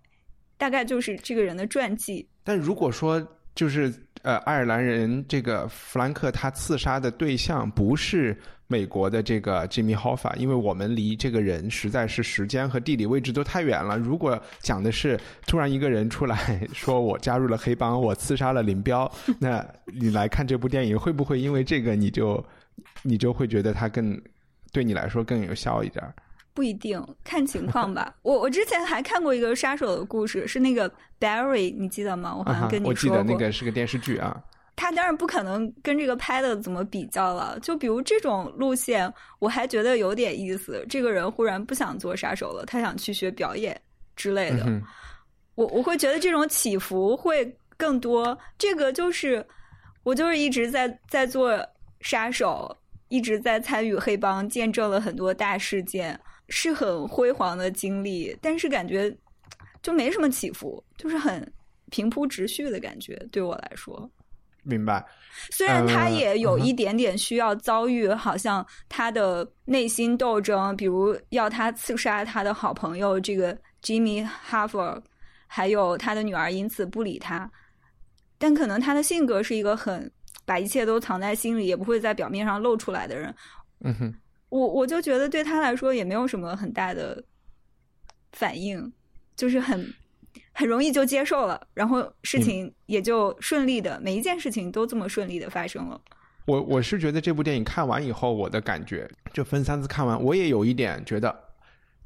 [0.59, 2.27] 大概就是这个人的传记。
[2.45, 8.37] 但如果说就是呃，爱尔兰人这个弗兰克他刺杀的对象不是
[8.67, 13.97] 美国的这个 Jimmy Hoffa，因为我们离这个人实在是时间和地理位置都太远了。
[13.97, 19.09] 如果讲的是突然一个人出来 说我加入了黑帮，我刺杀了林彪，
[19.39, 22.45] 那你来看这部电影会不会因为这个你就
[23.03, 24.21] 你就会觉得他更
[24.73, 26.05] 对你来说更有效一点？
[26.57, 28.13] 不一定， 看情况吧。
[28.25, 30.91] 我我之前还看过一个杀手的故事，是那个
[31.21, 32.35] Barry，你记得吗？
[32.35, 32.89] 我好像跟你说过。
[32.91, 34.43] 我记得那个是个电视剧啊。
[34.75, 37.59] 他当然不可能跟这个拍的怎么比较了。
[37.61, 40.85] 就比如这种路线，我还觉得有点意思。
[40.87, 43.79] 这个人忽然不想做杀手了，他想去学表演
[44.17, 44.67] 之类的。
[45.55, 48.37] 我我会觉得这种起伏会更多。
[48.59, 49.43] 这个就是
[50.03, 51.59] 我就是一直在在做
[52.03, 52.77] 杀手，
[53.09, 56.21] 一直在参与黑帮，见证了很多大事件。
[56.49, 59.15] 是很辉煌的经历，但是感觉
[59.83, 61.53] 就没什么起伏，就是很
[61.91, 63.17] 平铺直叙的感觉。
[63.31, 64.11] 对我来说，
[64.63, 65.05] 明白。
[65.51, 75.03] 虽然他也有一点点需要遭遇，好像他的内心斗争，比如要他刺杀他的好朋友这个 Jimmy Hoffa，
[75.47, 77.51] 还有他的女儿因此不理他。
[78.39, 80.11] 但可能他的性格是一个很
[80.45, 83.35] 把一切都藏在心里，也不会在表面上露出来的人。
[83.81, 84.15] 嗯哼。
[84.49, 87.23] 我我就觉得对他来说也没有什么很大的
[88.33, 88.93] 反应，
[89.37, 89.93] 就是很
[90.53, 96.01] 很容易就接受了，然后事情也就顺利的，每一件事情都这么顺利的发生了。
[96.47, 101.35] 我我是觉得这部电影看完以后，我的感觉就分三次看完，我也有一点觉得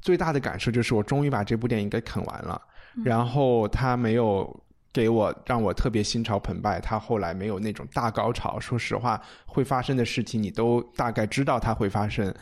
[0.01, 2.61] 最大的感受就是我终于把这部电影给啃完了，
[3.03, 4.63] 然后他没有。
[4.93, 8.59] 给我让我特别心潮澎湃，他后来没有那种大高潮。
[8.59, 12.33] 说实话，会发生的事情你都大概知道它会发生。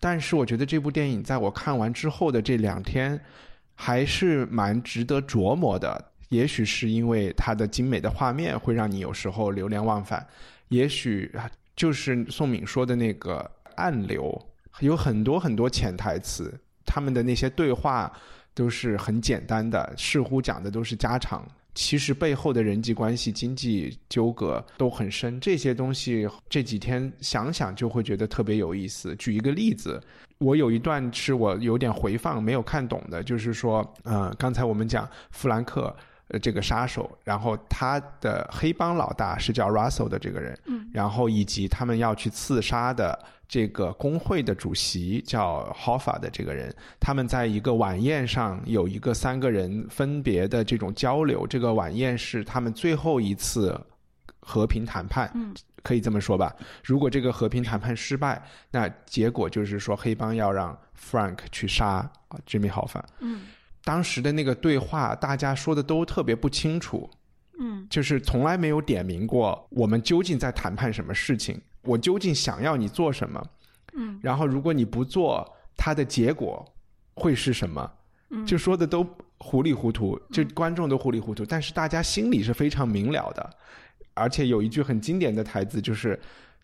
[0.00, 3.20] 但是我觉得这部电影在我看完之后的这两天，
[3.74, 6.12] 还是蛮值得琢磨的。
[6.28, 10.26] 也许是因为它的精美的画面会让你有时候流连忘返，
[10.68, 11.30] 也许
[11.76, 14.42] 就是宋敏说的那个暗流，
[14.80, 18.10] 有很多很多潜台词，他们的那些对话
[18.54, 21.46] 都是很简单的，似乎讲的都是家常。
[21.74, 29.14] 其实背后的人际关系、经济纠葛都很深，这些东西这几天想想就会觉得特别有意思。
[29.16, 30.00] 举一个例子，
[30.38, 35.94] 我有一段是我有点回放没有看懂的，就是说，呃，刚才我们讲弗兰克。
[36.32, 53.78] 呃，这个杀手，然后他的黑帮老大是叫 Russell 的这个人，嗯，然后以及他们要去刺杀的这个工会的主席叫 Hoffa 的这个人，他们在一个晚宴上有一个三个人分别的这种交流，这个晚宴是他们最后一次
[54.40, 56.56] 和平谈判，嗯，可以这么说吧。
[56.82, 63.42] 如果这个和平谈判失败，那结果就是说黑帮要让 Frank 去杀啊 Jimmy Hoffa，嗯。
[63.84, 67.10] 当时的那个对话，大家说的都特别不清楚，
[67.58, 73.44] 嗯，就是从来没有点明过我们究竟在谈判什么事情，我究竟想要你做什么，
[73.94, 76.64] 嗯，然后如果你不做，它的结果
[77.14, 77.92] 会是什么？
[78.30, 79.06] 嗯，就说的都
[79.38, 83.50] 糊里糊涂，就观众都糊里糊涂，但是大家心里是非常明了的，
[84.14, 86.18] 而且有一句很经典的台词就是。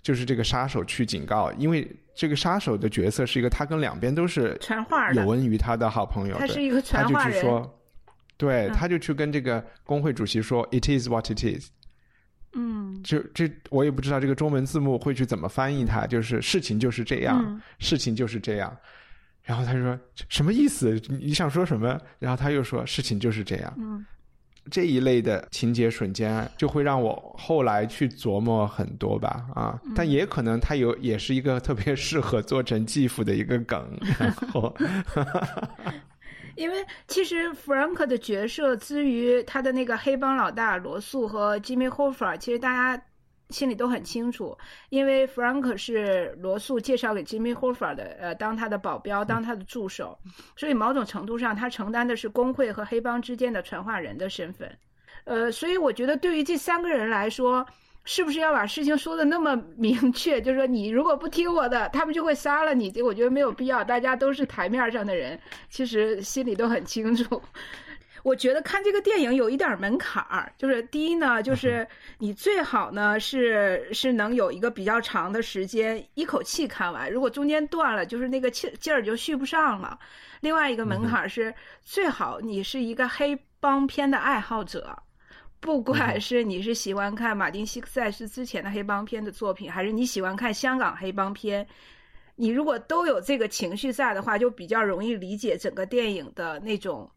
[0.08, 7.30] 就是这个杀手去警告，因为这个杀手的角色是一个他跟两边都是传话有恩于他的好朋友，他是一个传话人。
[7.30, 7.80] 他就去说，
[8.38, 11.68] 对，他就去跟这个工会主席说：“It is what it is。”
[12.56, 18.74] 嗯，就这我也不知道这个中文字幕会去怎么翻译它，就是事情就是这样，事情就是这样。
[19.42, 20.98] 然后他就说什么意思？
[21.10, 22.00] 你想说什么？
[22.18, 23.74] 然后他又说事情就是这样。
[23.76, 24.06] 嗯。
[24.70, 34.74] 这一类的情节瞬间，就会让我后来去琢磨很多吧，啊，但也可能它有也是一个特别适合做成继父的一个梗， 然后，
[36.56, 36.76] 因为
[37.06, 43.02] 其实 Frank 的角色之于他的那个黑帮老大罗素和 Jimmy Hoffa，其实大家。
[43.50, 44.56] 心里都很清楚，
[44.90, 50.18] 因为 Frank 是罗素介绍给 Jimmy Hoffa 的，呃，当他的保镖，当他的助手，
[50.56, 54.70] 所以某种程度上，他承担的是工会和黑帮之间的传话人的身份。
[55.24, 57.66] 呃，所以我觉得对于这三个人来说，
[58.04, 60.40] 是不是要把事情说的那么明确？
[60.40, 62.90] 就是说，你如果不听我的，他们就会杀了你。
[62.90, 67.42] 这我觉得没有必要，大家都是台面上的人，其实心里都很清楚。
[68.22, 71.86] 我觉得看这个电影有一点门槛儿，就是第一呢，就是
[72.18, 79.98] 你最好呢是是能有一个比较长的时间一口气看完，如果中间断了，就是那个气劲儿就续不上了。
[80.40, 84.96] 另外一个门槛是最好你是一个黑帮片的爱好者，
[85.60, 91.66] 不管是你是喜欢看马丁·西克塞斯之前的黑帮片的作品，还是你喜欢看香港黑帮片，
[92.36, 97.08] 你如果都有这个情绪在的话，就比较容易理解整个电影的那种。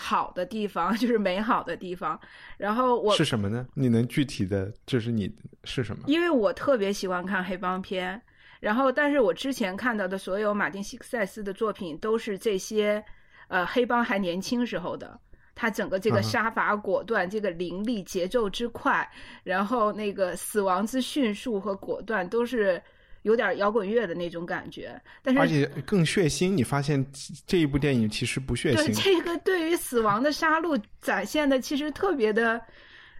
[0.00, 2.18] 好的地方 就是美好的地方，
[2.56, 3.66] 然后我是什么呢？
[3.74, 5.28] 你能具体的，就是你
[5.64, 6.04] 是什么？
[6.06, 8.22] 因为我特别喜欢看黑帮片，
[8.60, 13.04] 然后但是我之前看到的所有马丁·西克塞斯的作品都是这些，
[13.48, 15.18] 呃，黑帮还年轻时候的，
[15.56, 19.10] 他整个这个杀伐果断，这个凌厉节奏之快，
[19.42, 22.80] 然后那个死亡之迅速和果断都是。
[23.22, 26.50] 有点摇滚乐的那种感觉，但是而且更血腥。
[26.50, 27.04] 你发现
[27.46, 28.86] 这一部电影其实不血腥。
[28.86, 32.60] 对这个对于死亡的杀戮展现的其实特别的、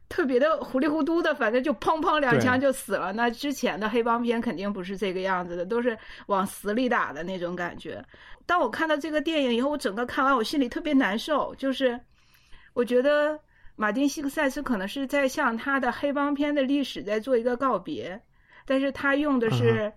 [0.09, 3.13] 特别的糊里糊涂的，反正就砰砰两枪就死了。
[3.13, 8.03] 那之前的黑帮片肯定不是这个样子的，都是往死里打的那种感觉。
[8.47, 12.01] 当我看到这个电影以后，我整个看完我心里特别难受，就是
[12.73, 13.39] 我觉得
[13.77, 18.19] 马丁·西克塞斯可能是在向他的黑帮片的历史在做一个告别。
[18.68, 19.90] 但是他用的是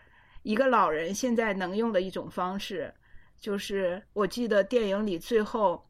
[0.44, 2.92] 一个老人现在能用的一种方式，
[3.38, 5.86] 就是我记得电影里最后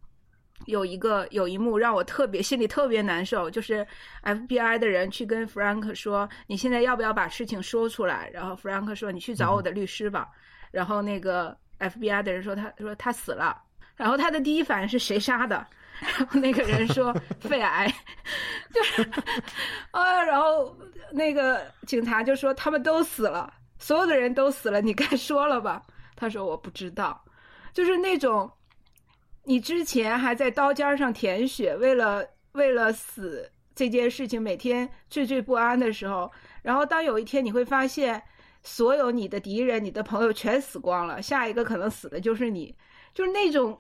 [0.66, 3.86] 有一个有一幕让我特别心里特别难受，就是
[4.24, 10.28] FBI 的人去跟 Frank 说：“你现在要不要把事情说出来？”然后 Frank 说：“你去找我的律师吧。”
[10.72, 13.62] 然后那个 FBI 的人说：“他说他死了。”
[13.96, 15.66] 然后他的第一反应是谁杀的？
[16.02, 17.88] 然 后那个人说 肺癌，
[18.74, 19.08] 就是
[19.92, 20.76] 啊，然后
[21.12, 25.84] 那个警察就说他们都死了，所有的人都死了，你该说了吧？
[26.16, 27.24] 他说我不知道，
[27.72, 28.52] 就是那种
[29.44, 36.32] 你之前还在刀尖上舔血，为了为了死这件事情每天惴惴不安的时候，
[36.64, 38.22] 然后当有一天你会发现
[38.64, 42.76] 所有你的敌人、你的朋友全死光了，下一个可能死的就是你，
[43.14, 43.78] 就是那种。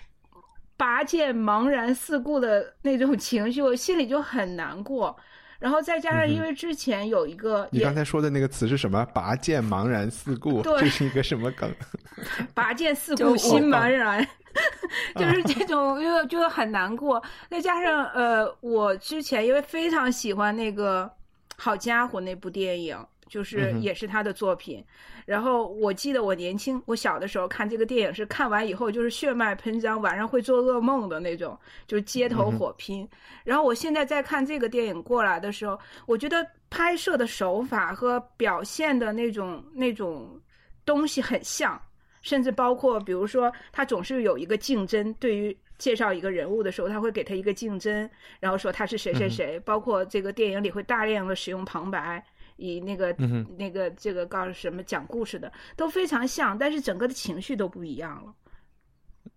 [0.81, 5.15] 拔剑茫然四顾的那种情绪，我心里就很难过。
[5.59, 9.05] 然后再加上，因为之前有一个，你刚才说的那个词是什么？
[9.13, 11.71] 拔剑茫然四顾，这是一个什么梗？
[12.55, 14.27] 拔剑四顾心茫然，
[15.15, 17.21] 就是这种，就就很难过。
[17.47, 21.05] 再加上，呃，我之前因为非常喜欢那个
[21.57, 22.97] 《好家伙》那部电影。
[23.31, 24.83] 就是也是他的作品，
[25.25, 33.07] 然后我记得我年轻我小的时候看这个电影是看完以后就是血脉喷张，晚上会做噩梦的那种，就是街头火拼。
[33.45, 40.37] 然后我现在在看这个电影过来的时候，我觉得拍摄的手法和表现的那种那种
[40.83, 41.81] 东西很像，
[42.21, 48.09] 甚至包括比如说他总是有一个竞争，对于介绍一个人物的时候，他会给他一个竞争，
[48.41, 52.21] 然后说他是谁谁谁，包括这个电影里会大量的使用旁白。
[52.61, 53.13] 以那个
[53.57, 58.33] 那个这个告诉什么讲故事的都非常像，但是整个的情绪都不一样了。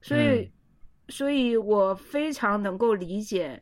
[0.03, 0.51] 所以，
[1.09, 3.61] 所以我非常能够理解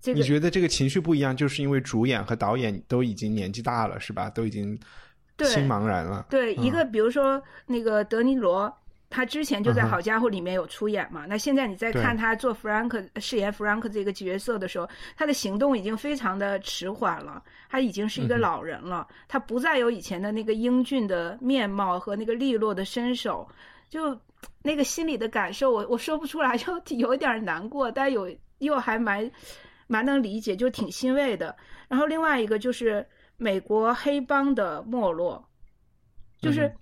[0.00, 0.20] 这个。
[0.20, 4.30] 你觉得这个情绪不一样，就是因为主演和导演都已经年纪大了，是吧？
[4.30, 4.78] 都已经
[5.40, 6.26] 心茫然了。
[6.30, 8.72] 对，一个比如说那个德尼罗。
[9.12, 11.26] 他之前就在《好家伙》里面有出演嘛？
[11.26, 23.46] 那现在你再看他做 Frank 饰演 Frank 这个角色的时候，他的行动已经非常的迟缓了，他已经是一个老人了，他不再有以前的那个英俊的面貌和那个利落的身手，
[23.90, 24.18] 就
[24.62, 29.30] 那个心里的感受，我我说不出来， 就有点难过，但有又还蛮
[29.88, 31.54] 蛮能理解，就挺欣慰的。
[31.86, 35.46] 然后另外一个就是美国黑帮的没落，
[36.40, 36.72] 就是。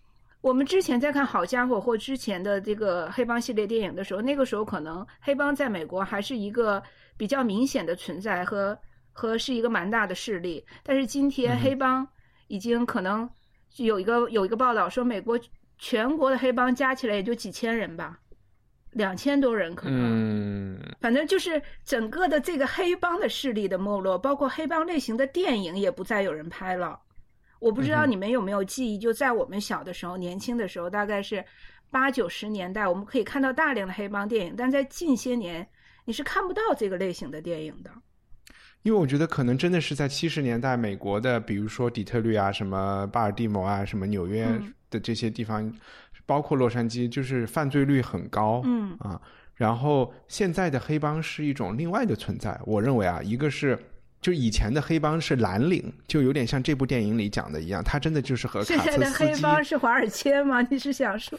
[0.41, 6.83] 我们之前在看《好家伙》或之前的这个黑帮系列电影的时候，那个时候可能黑帮在美国还是一个
[7.17, 8.79] 比较明显的存在和
[9.13, 10.65] 和是一个蛮大的势力。
[10.83, 12.07] 但是今天黑帮
[12.49, 13.29] 已经可能
[13.77, 15.39] 有一个有一个报道说，美国
[15.79, 18.19] 全国的黑帮加起来也就几千人吧，
[18.93, 20.81] 两千多人可能。
[21.01, 26.99] 反正就是整个的这个黑帮的势力的没落，包括黑帮类型的电影也不再有人拍了。
[27.61, 31.45] 我不知道你们有没有记忆，就在我们小的时候、年轻的时候，大概是
[31.91, 34.55] 八九十年代，我们可以看到大量的黑帮电影。
[34.57, 35.69] 但在近些年，
[36.07, 37.91] 你是看不到这个类型的电影的。
[38.83, 44.49] 因为我觉得可能真的是在七十年代，美国的，比如说底特律啊、什么巴尔的摩啊、什么纽约
[44.89, 45.71] 的这些地方，
[46.25, 48.63] 包括洛杉矶，就是犯罪率很高。
[48.65, 49.21] 嗯啊，
[49.55, 52.59] 然后现在的黑帮是一种另外的存在。
[52.65, 53.79] 我认为啊，一个是
[54.21, 59.35] 就以前的黑帮是蓝领，就有点像这部电影里讲的一样，他真的就是和卡现在的黑。
[59.41, 60.61] 帮是华尔街吗？
[60.71, 61.39] 你是想说？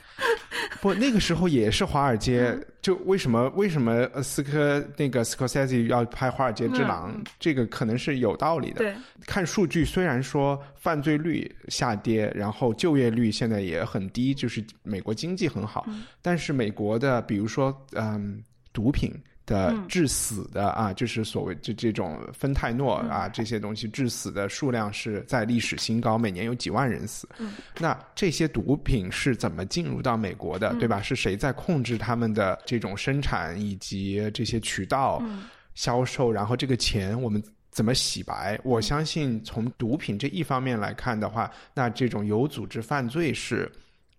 [0.82, 2.58] 不，那个时候也是华尔街。
[2.82, 8.78] 就为什么为什么呃斯科那个斯科塞西要拍《华尔街之狼》嗯这个可能是有道理的。
[8.80, 8.96] 对，
[9.28, 15.86] 看数据，虽然说犯罪率下跌，然后就业率现在也很低，就是美国经济很好，
[16.24, 19.14] 但是美国的比如说嗯毒品。
[19.52, 27.28] 的致死的啊，就是所谓这这种芬太诺啊，这些东西致死的数量是在历史新高，每年有几万人死。
[27.78, 31.02] 那这些毒品是怎么进入到美国的，对吧？
[31.02, 35.22] 是谁在控制他们的这种生产以及这些渠道
[35.76, 36.32] 销售？
[36.32, 38.58] 然后这个钱我们怎么洗白？
[38.64, 43.70] 我相信从毒品这一方面来看的话，那这种有组织犯罪是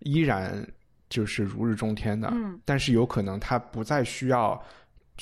[0.01, 0.63] 依然
[1.09, 2.29] 就是如日中天的。
[2.35, 4.63] 嗯，但是有可能他不再需要。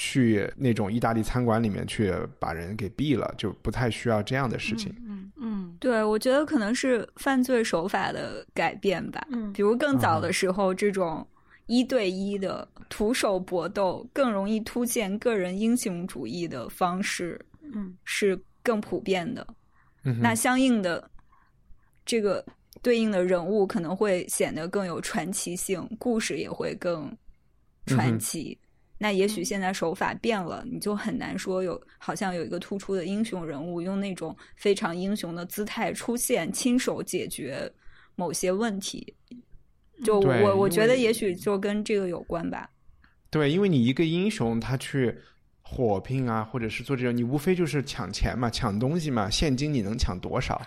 [0.03, 4.91] 去那种意大利餐馆里面去把人给毙了，就不太需要这样的事情。
[5.07, 9.23] 嗯嗯对，我觉得可能是犯罪手法的改变吧。
[9.31, 11.27] 嗯比如更早的时候，这种
[11.67, 19.47] 一对一的徒手搏斗更容易凸显个人英雄主义的方式嗯是更普遍的。
[20.05, 21.11] 嗯那相应的
[22.07, 22.43] 这个
[22.81, 27.15] 对应的人物可能会显得更有传奇性，故事也会更
[27.85, 28.59] 传奇。
[29.03, 37.73] 那也许现在手法变了，你就很难说有好像有一个突出的英雄人物，用那种非常英雄的姿态出现，亲手解决
[38.15, 39.15] 某些问题。
[40.05, 42.69] 就我我觉得也许就跟这个有关吧。
[43.31, 45.17] 对，因为你一个英雄他去
[45.63, 50.61] 火拼啊，或者是做这种，你无非就是抢钱嘛，抢东西嘛，现金你能抢多少？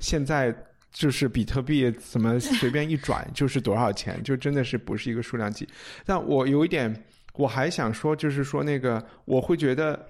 [0.00, 0.54] 现在
[0.92, 5.66] 就是比特币怎么随便一转就是多少钱，就真的是不是一个数量级。
[6.04, 6.92] 但我有一点，
[7.34, 10.08] 我还想说，就是说那个，我会觉得。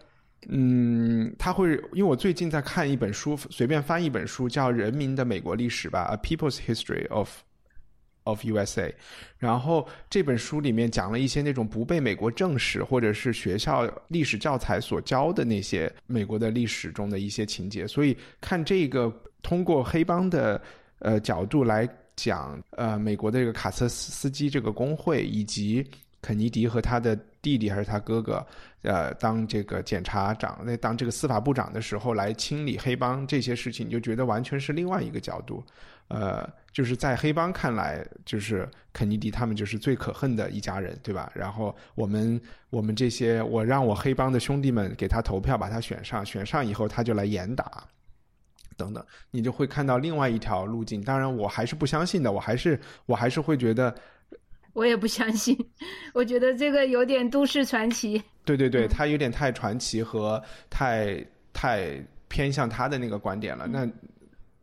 [0.48, 7.30] 嗯，他会，因为我最近在看一本书，随便翻一本书，叫《人民的美国历史》吧，《A People's History of
[8.24, 8.88] of USA》。
[9.36, 20.58] 然后这本书里面讲了一些那种不被美国正史或者是学校历史教材所教的那些美国的历史中的一些情节，所以看这个通过黑帮的
[21.00, 25.86] 呃角度来讲，呃，美国的这个卡车司机这个工会以及
[26.22, 28.46] 肯尼迪和他的弟弟还是他哥哥，
[28.82, 35.64] 呃，当这个检察长，那当这个司法部长的时候来清理黑帮这些事情，你就觉得完全是另外一个角度。
[36.08, 41.30] 呃，就是在黑帮看来，就是肯尼迪他们就是最可恨的一家人，对吧？
[41.34, 47.84] 然后我们我们这些，我让我黑帮的兄弟们给他投票，把他选上，选上以后他就来严打。
[48.76, 51.00] 等等，你就会看到另外一条路径。
[51.00, 53.94] 当然，我还是不相信的，我还是我还是会觉得，
[54.72, 55.56] 我也不相信，
[56.14, 58.22] 我觉得这个有点都市传奇。
[58.44, 63.66] 对对对，他有点太传奇和太太偏向他的那个观点了。
[63.66, 63.88] 那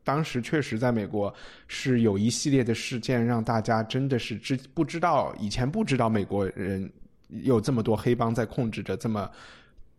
[0.04, 1.34] 当时确实在美国
[1.68, 6.90] 是有一系列的事件，让大家真的是知不知道，以前不知道美国人
[7.30, 9.30] 有这么多黑帮在控制着这么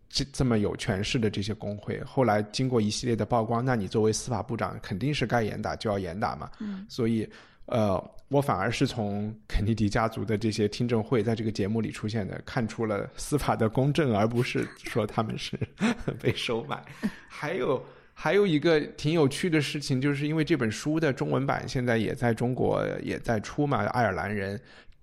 [0.09, 2.03] 这这么有权势的这些工会。
[2.05, 6.51] 后来经过一系列的曝光，那你作为司法部长，肯定是该严打就要严打嘛。
[6.59, 7.29] 嗯，所以
[7.69, 15.59] 呃，我反而是从肯尼迪家族的这些听证会在这个节目里出现的，看出了司法的公正，而不是说他们是
[16.21, 16.83] 被收买。
[17.29, 24.61] 还有还有一个挺有趣的事情，就是因为这本书的中文版现在也在中国也在出嘛，爱尔兰人。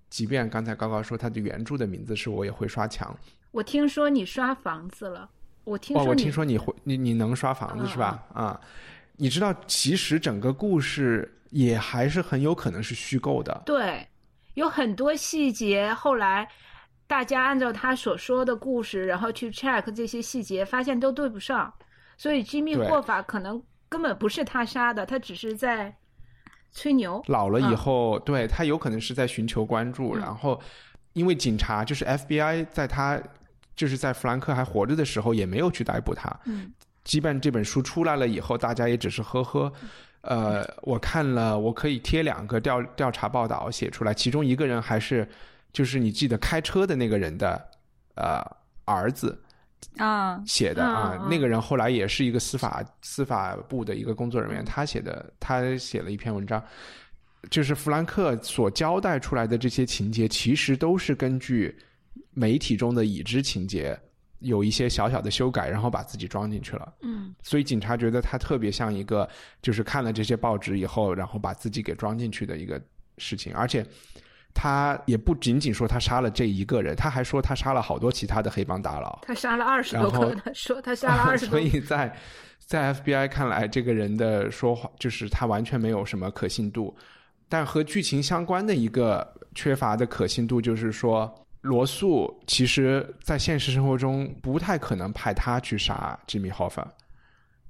[0.08, 3.14] 即便刚才高高说他的原著的名字是我也会刷墙，
[3.50, 5.28] 我听说你刷房子了，
[5.64, 8.24] 我听，说你我听说你会你你能刷房子是吧？
[8.32, 8.58] 啊，
[9.16, 13.62] 你知道其实整个故事也还是很有可能是虚构的。
[13.66, 14.06] 对，
[14.54, 16.48] 有很多细节，后来
[17.06, 21.72] 大家按照他所说的故事，然后去 check 这些细节，发现都对不上，
[22.16, 22.88] 所以吉米对。
[22.88, 25.94] 霍法可能根本不是他杀的，他只是在
[26.72, 27.22] 吹牛。
[27.26, 27.76] 老了以嗯。
[27.76, 30.20] 后，对他有可能是在寻求关注，嗯。
[30.20, 30.60] 然后
[31.12, 33.20] 因为警察就是 FBI 在他
[33.74, 36.72] 就是在弗兰克还活着的时候也没有去逮捕他，嗯，
[37.04, 39.72] 羁绊这本书出来了以后，大家也只是呵呵。
[40.26, 45.28] 呃，我看了，我可以贴两个调调查报道写出来，其中一个人还是
[45.72, 47.64] 就是你记得开车的那个人的
[48.16, 48.42] 呃
[48.84, 49.40] 儿子，
[49.98, 56.62] 啊，写的啊，那个人后来也是一个司法司法部的一个工作人员，他写的，他写了一篇文章，
[57.48, 61.76] 就是弗兰克所交代出来的这些情节，其实都是根据
[62.32, 63.96] 媒体中的已知情节
[64.40, 66.92] 有一些小小的修改，然后把自己装进去了。
[67.02, 69.28] 嗯所以警察觉得他特别像一个，
[69.62, 72.80] 就是看了这些报纸以后，然后把自己给装进去的一个
[73.18, 73.84] 事情，而且。
[74.58, 79.18] 他也不仅仅说他杀了这一个人，他还说他杀了好多其他的黑帮大佬。
[79.20, 81.50] 他杀了二十多个，他说他杀了二十多。
[81.60, 82.16] 所以在
[82.58, 86.96] 在 FBI 看来，这个人的说话就是他完全没有什么可信度。
[87.50, 91.30] 但和剧情相关的一个缺乏的可信度，就是说
[91.66, 96.86] 罗素其实在现实生活中不太可能派他去杀 Jimmy Hoffa，，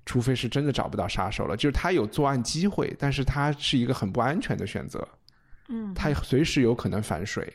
[0.05, 1.57] 除非是真的找不到杀手了。
[1.57, 5.07] 就是他有作案机会，但是他是一个很不安全的选择。
[5.69, 7.53] 嗯，他随时有可能反水。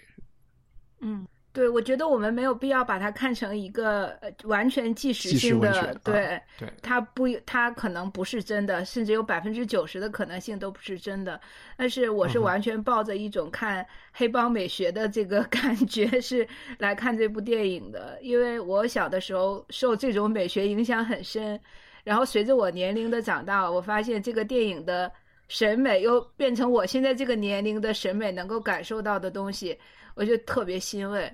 [1.01, 1.25] 嗯。
[1.53, 11.39] 对，我觉得我们没有必要把它看成一个完全即时性的，对，对，它不，它可能不是真的，甚至有百分之九十的可能性都不是真的。
[11.75, 16.47] 但是我是完全抱着一种看黑帮美学的这个 感觉是
[16.77, 21.59] 来看这部电影的，因为我小的时候受这种美学影响很深，
[22.05, 25.11] 然后随着我年龄的长大，我发现这个电影的
[25.49, 29.77] 审美又变成我现在这个年龄的审美能够感受到的东西，
[30.15, 31.29] 我就特别欣慰。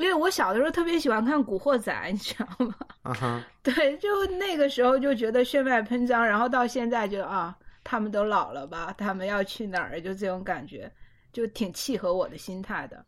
[0.00, 2.74] 因为我小的时候特别喜欢看《古惑仔》，你知道吗？
[3.02, 3.44] 啊哈。
[3.62, 8.94] 对，就那个时候就觉得血脉喷张，然后到现在就啊，他们都老了吧？
[8.96, 10.00] 他们要去哪儿？
[10.00, 10.90] 就这种感觉，
[11.32, 13.04] 就挺契合我的心态的。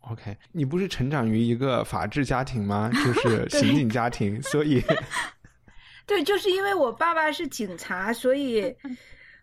[0.00, 2.90] OK，你不是成长于一个法治家庭吗？
[2.92, 4.82] 就 是刑警家庭，所以。
[6.04, 8.74] 对，就是因为我爸爸是警察，所以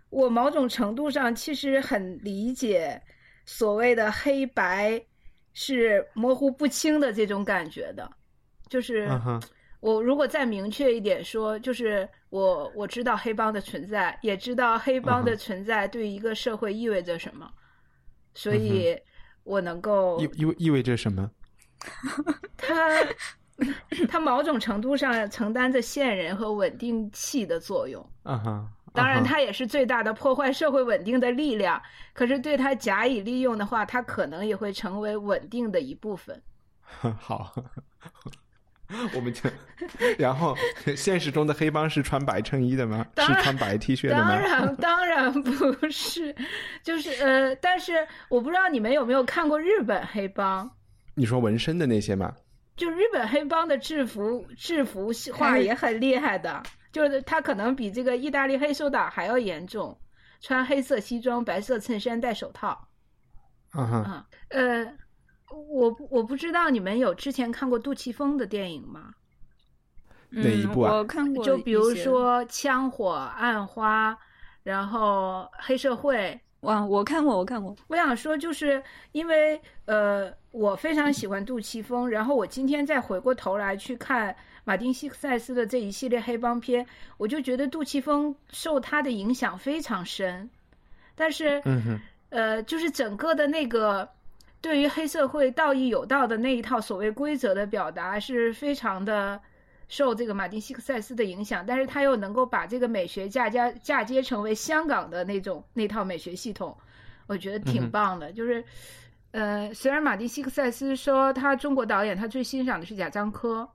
[0.10, 3.02] 我某种程度上其实很理解
[3.46, 5.02] 所谓的黑白。
[5.54, 8.10] 是模糊不清的这种感觉的，
[8.70, 9.10] 就是
[9.80, 17.52] 我如果再明确一点说，就是我我知道黑帮的存在，也知道黑帮的存在对一个社会意味着什么，
[18.34, 18.98] 所以
[19.44, 21.30] 我能够意意意味着什么？
[22.56, 23.06] 他
[24.08, 28.04] 他某种程度上承担着线人和稳定器的作用。
[28.24, 28.72] 啊哈。
[28.94, 31.82] 当然，它也是最大的破坏社会稳定的力量。
[32.14, 36.42] 可是，对它假以利用的话，它可能也会成为稳定的一部分。
[37.18, 37.54] 好，
[39.16, 39.50] 我们就
[40.18, 40.56] 然后，
[40.98, 43.06] 现实中的黑帮是穿白衬衣的吗？
[43.18, 44.30] 是穿白 T 恤的吗？
[44.30, 46.36] 当然，当然不是。
[46.84, 50.70] 就是呃，但是我不知道你们有没有看过日本黑帮？
[51.14, 52.34] 你说纹身的那些吗？
[52.76, 56.62] 就日本黑帮的制服，制服化也很厉害的。
[56.92, 59.98] 就是他可能比这个意大利黑手党还要严重，
[60.40, 62.70] 穿黑色西装、白色衬衫、戴手套。
[63.72, 64.86] 啊哈，呃，
[65.70, 69.14] 我我不知道你们有之前看过杜琪峰的电影吗？
[70.30, 70.96] 哪一部啊？
[70.96, 74.12] 我看过，就比如说《枪火》《暗花》，
[74.64, 76.18] 然后《黑社会》。
[76.62, 77.76] 哇，我看过，我看过。
[77.88, 78.82] 我想说，就是
[79.12, 84.36] 因为呃，我非常喜欢杜琪峰，然后我今天再回过头来去看。
[84.64, 86.86] 马丁·西克塞斯的这一系列黑帮片，
[87.18, 90.48] 我就觉得杜琪峰受他的影响非常深，
[91.16, 91.60] 但是，
[92.30, 94.08] 呃，就是整个的那个
[94.62, 99.42] 对于黑社会道义有道的那一套所谓规则的表达，是非常的
[99.92, 106.76] 受这个马丁·西克塞斯的影响，但是他又能够把这个美学嫁接嫁接成为香港的那种那套美学系统，
[107.28, 108.32] 我觉得挺棒的。
[108.32, 108.64] 就是，
[109.32, 113.68] 呃，虽然马丁·西克塞斯说他中国导演他最欣赏的是贾樟柯。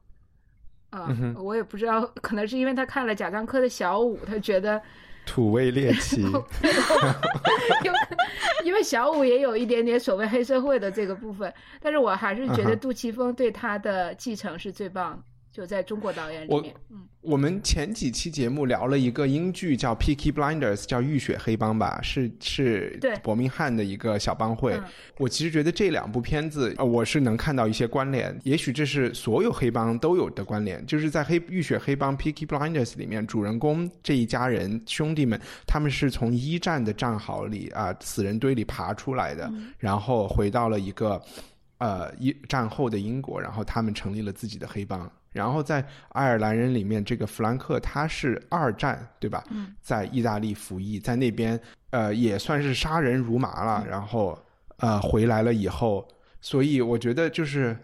[0.88, 4.80] 啊，我也不知道，可能是因为他看了贾樟柯的小五，他觉得
[5.26, 7.98] 土味猎奇，因为
[8.64, 15.22] 因为小五也有一点点所谓黑社会的这个部分，但是我还是觉得杜琪峰对他的继承是最棒的。
[15.56, 24.78] 就在中国导演里面，嗯，我们前几期节目聊了一个英剧叫《Peaky Blinders》，叫《浴血黑帮》吧，是是伯明翰的一个小帮会。
[25.16, 28.38] 我其实觉得这两部片子，呃，我是能看到一些关联。
[28.44, 41.18] 也许这是所有黑帮都有的关联，就是在《黑浴血黑帮》《Peaky Blinders》里面，主人公这一家人兄弟们，他们是从一战的战壕里啊死人堆里爬出来的，然后回到了一个
[41.78, 45.10] 呃一战后的英国，然后他们成立了自己的黑帮。
[45.36, 49.44] 然后在爱尔兰人里面，这个弗兰克他是二战对吧？
[49.50, 51.60] 嗯，在意大利服役，在那边
[51.90, 53.86] 呃也算是杀人如麻了。
[53.86, 54.36] 然后
[54.78, 56.08] 呃回来了以后，
[56.40, 57.76] 所以我觉得就是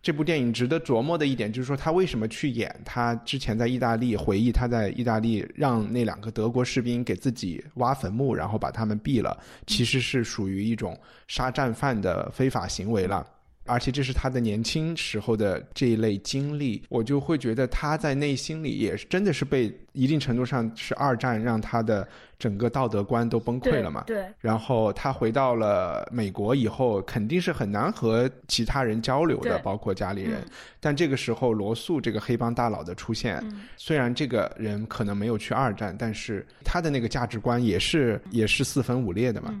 [0.00, 9.36] 这部电影值得琢磨的一点，就是说他为什么去演他之前在意大利回忆他在意大利让那两个德国士兵给自己挖坟墓，然后把他们毙了，
[9.66, 10.98] 其实是属于一种
[11.28, 13.26] 杀战犯的非法行为了。
[13.64, 22.06] 而且这是他的年轻时候的这一类经历，我就会觉得他在内心里也是真的是被一定程度上是二战让他的
[22.38, 24.02] 整个道德观都崩溃了嘛。
[24.06, 24.24] 对。
[24.40, 30.44] 然后他回到了美国以后，肯定是很难和其他人交流的，包括家里人。
[30.80, 33.40] 但这个时候，罗素这个黑帮大佬的出现，
[33.76, 39.54] 虽然这个人可能没有去二战，但是他的那个价值观也是也是四分五裂的嘛。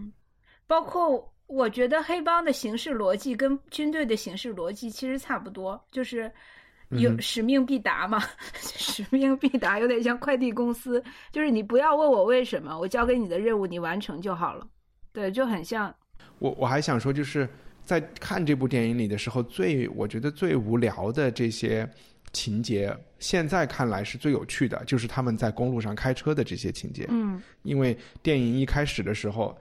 [0.66, 1.31] 包括。
[1.52, 6.32] 我觉得黑帮的形式逻辑跟军队的形式逻辑其实差不多，就是
[6.88, 8.24] 有使命必达嘛，
[8.56, 14.66] 使命必达有点像快递公司，就是你不要问我为什么，我交给你的任务你完成就好了，
[15.12, 15.94] 对，就很像。
[16.38, 17.46] 我我还想说，就是
[17.84, 21.86] 在看这部电影里的时候，最我觉得最无聊的这些
[22.32, 27.06] 情节，现在看来是最有趣的，就是他们在公路上开车的这些情节。
[27.10, 29.54] 嗯，因为电影一开始的时候。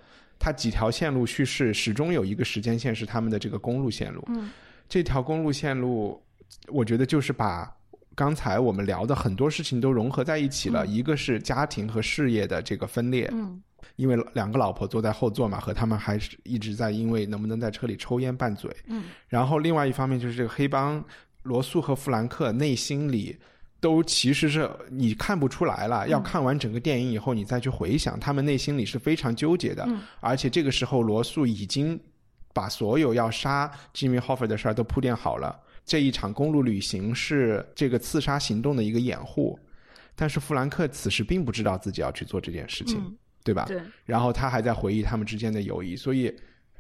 [0.44, 4.24] 它几条线路叙事始终有一个时间线是他们的这个公路线路。
[4.30, 4.50] 嗯，
[4.90, 6.20] 这条公路线路，
[6.70, 7.72] 我觉得就是把
[8.16, 10.84] 刚才我们聊的很多事情都融合在一起了。
[10.88, 13.30] 一个是家庭和事业的这个分裂。
[13.32, 13.62] 嗯，
[13.98, 18.76] 因为两个老婆坐在后座嘛，和他们还是一直在因为能不能在车里抽烟拌嘴。
[18.88, 21.06] 嗯，然后另外一方面就是这个黑帮
[21.44, 23.38] 罗素和弗兰克内心里。
[23.82, 29.86] 都其实是你看不出来了，要看完整个电影以后，你再去回想，他们内心里是非常纠结的。
[30.20, 32.00] 而且这个时候，罗素已经
[32.54, 35.60] 把所有要杀 Jimmy Hoffa 的事儿都铺垫好了。
[35.84, 39.60] 这一场公路旅行是这个刺杀行动的一个掩护，
[40.16, 43.66] 但是弗兰克此时并不知道自己要去做这件事情，对吧？
[43.68, 43.82] 对。
[44.06, 46.32] 然后他还在回忆他们之间的友谊，所以。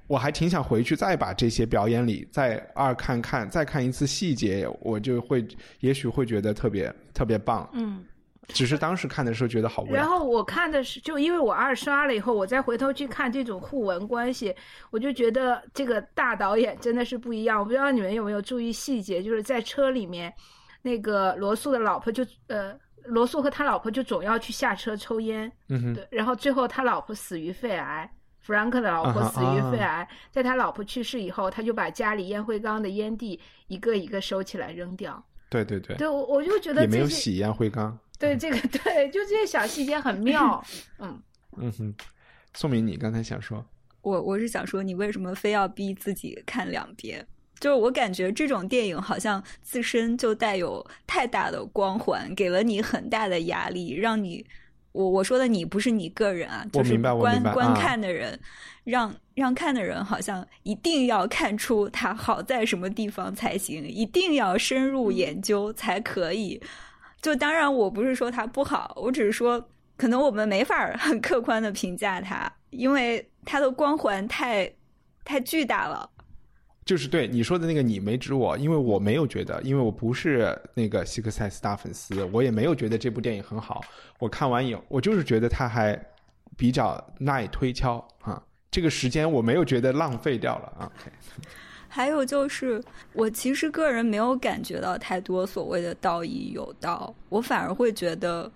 [0.08, 5.48] 我还挺想回去再把这些表演里再二看看，再看一次细节，我就会
[5.80, 7.70] 也许会觉得特别特别棒。
[7.74, 8.04] 嗯，
[8.50, 9.96] 只是当时看的时候觉得好无聊。
[9.96, 14.54] 然后我看的是，就因为我二刷了以后，我再回头去看这种互文关系，
[14.90, 17.58] 我就觉得这个大导演真的是不一样。
[17.58, 20.34] 我不知道你们有没有注意细节，就是在车里面，
[20.82, 25.50] 那个罗素的老婆就呃，罗素和他老婆就总要去下车抽烟。
[25.70, 25.94] 嗯哼。
[25.94, 28.12] 对，然后最后他老婆死于肺癌。
[28.42, 35.24] 弗兰克的老婆死于肺癌，在他老婆去世以后，他就把家里烟灰缸的烟蒂一个一个收起来扔掉。
[35.50, 37.98] 对对对，对我我就觉得也没有洗烟灰缸。
[38.18, 40.64] 对这个对，就这些小细节很妙。
[41.00, 41.22] 嗯
[41.58, 41.94] 嗯哼，
[42.54, 43.64] 宋明，你刚才想说，
[44.02, 47.26] 我我是想说，你为什么非要逼自己看两遍？
[47.60, 54.46] 就是我感觉这种电影好像自身就带有太大的光环，给了你很大的压力，让你。
[54.92, 58.40] 我我说的你不是你个人啊，就是观观看的人，
[58.84, 66.62] 让让看的人好像一定要看出它好在什么地方才行，一定要深入研究才可以。
[67.22, 74.70] 就当然我不是说它不好，我只是说可能我们没法很客观的评价它，因为它的光环太
[75.24, 76.10] 太巨大了。
[76.84, 83.82] 就是对你说的那个，你没指我，因为我没有觉得，因为我不是那个希克塞斯大粉丝，我也没有觉得这部电影很好。
[84.18, 85.98] 我看完以后，我就是觉得他还
[86.58, 90.92] 比较耐推敲啊，这个时间我没有觉得浪费掉了啊。
[91.88, 92.82] 还有就是，
[93.14, 98.52] 我其实个人没有感觉到太多所谓的道义有道，我反而会觉得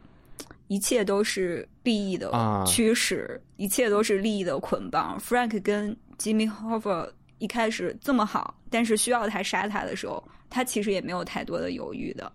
[0.68, 2.32] 一切都是利益的
[2.66, 5.20] 驱使，一切都是利益的捆绑。
[5.20, 7.08] Frank 跟 Jimmy Hoffa。
[7.38, 12.32] 一开始这么好，但是需要他杀他的时候，他其实也没有太多的犹豫的，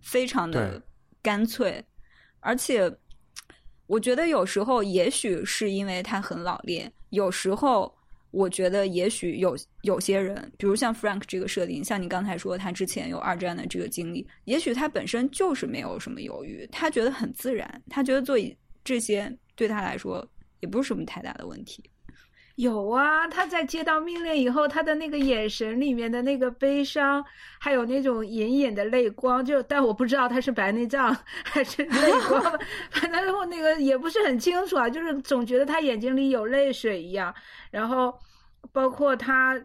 [0.00, 0.82] 非常的
[1.22, 1.84] 干脆。
[2.40, 2.92] 而且，
[3.86, 7.92] 我觉得有时候也许是因为他很老练，有时候
[8.30, 18.36] 我觉得也许有有些人，比如像 Frank 这个设定，像你刚才说他之前有二战的这个经历，也许他本身就是没有什么犹豫，他觉得很自然，他觉得做
[18.84, 20.26] 这些对他来说
[20.60, 21.82] 也不是什么太大的问题。
[22.56, 27.24] 有啊，他在接到命令以后，他的那个眼神里面的那个悲伤，
[27.58, 32.40] 还有那种隐隐的泪光，就但我不知道他是白内障还是 泪光，
[32.90, 37.34] 反正我那个也不是很清楚啊，就是总觉得他眼睛里有泪水一样。
[37.70, 38.16] 然后，
[38.72, 39.60] 包括他，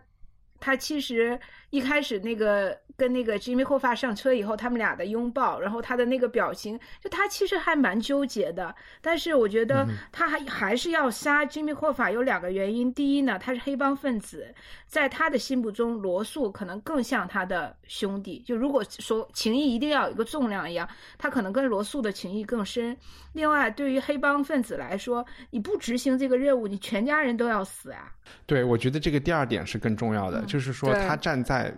[0.60, 2.76] 他其实一开始那个。
[3.00, 8.76] 跟那个 Jimmy Hoffa 上车以后，他们俩的拥抱，然后他的那个表情，就他其实还蛮纠结的。
[9.02, 12.94] 但是我觉得他还还是要杀 Jimmy Hoffa 有两个原因。
[12.94, 14.54] 第一呢，他是黑帮分子，
[14.86, 18.44] 在他的心目中，罗素可能更像他的兄弟。
[18.46, 20.88] 就如果说情谊一定要有一个重量一样，
[21.18, 22.98] 他可能跟罗素的情谊更深。
[23.34, 28.12] 另外，对于黑帮分子来说，你不执行这个任务，你全家人都要死啊。
[28.46, 31.74] 对，我觉得这个第二点是更重要的，就是说他站在。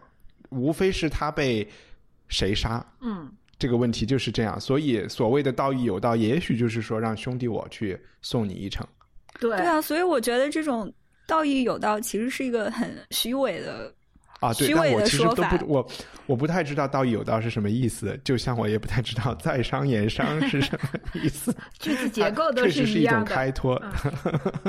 [0.52, 1.68] 无非是他被
[2.28, 4.60] 谁杀，嗯，这个问题就是这样。
[4.60, 8.86] 所以所谓的道义有道，也许就是说让兄弟我去送你一程。
[9.40, 10.94] 对对啊，所以我觉得这种
[11.26, 13.92] 道义有道其实是一个很虚伪的
[14.40, 15.60] 啊，对虚伪的说法。
[15.66, 15.88] 我
[16.26, 21.56] 我不太知道道义有道是什么意思，就像我也不太知道在商言商是什么意思。
[21.80, 23.34] 句子结构都是一样的。
[23.34, 23.82] 开脱。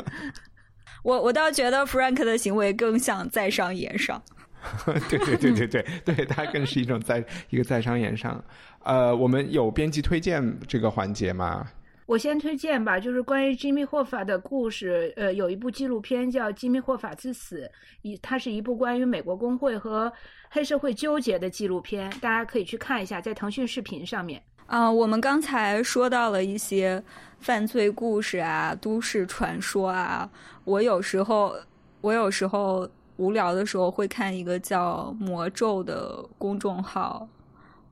[1.02, 4.22] 我我倒觉得 Frank 的行为更像在商言商。
[5.08, 8.42] 对对对对对对，它更是一种在一个在商言商。
[8.84, 11.66] 呃，我们有编辑推荐这个环节吗？
[12.06, 15.12] 我先推荐吧，就是关于吉米霍法的故事。
[15.16, 17.60] 呃，有一部纪录片叫《吉米霍法之死》，
[18.02, 20.12] 一它是一部关于美国工会和
[20.50, 24.42] 黑社会纠结的纪录片，大家可以去看一下，在腾讯视频上面。
[24.66, 27.02] 啊，我们刚才说到了一些
[27.38, 30.28] 犯罪故事啊、都市传说啊。
[30.64, 31.54] 我有时候，
[32.00, 32.88] 我有时候
[33.22, 37.28] 无聊的时候会看一个叫“魔咒”的公众号，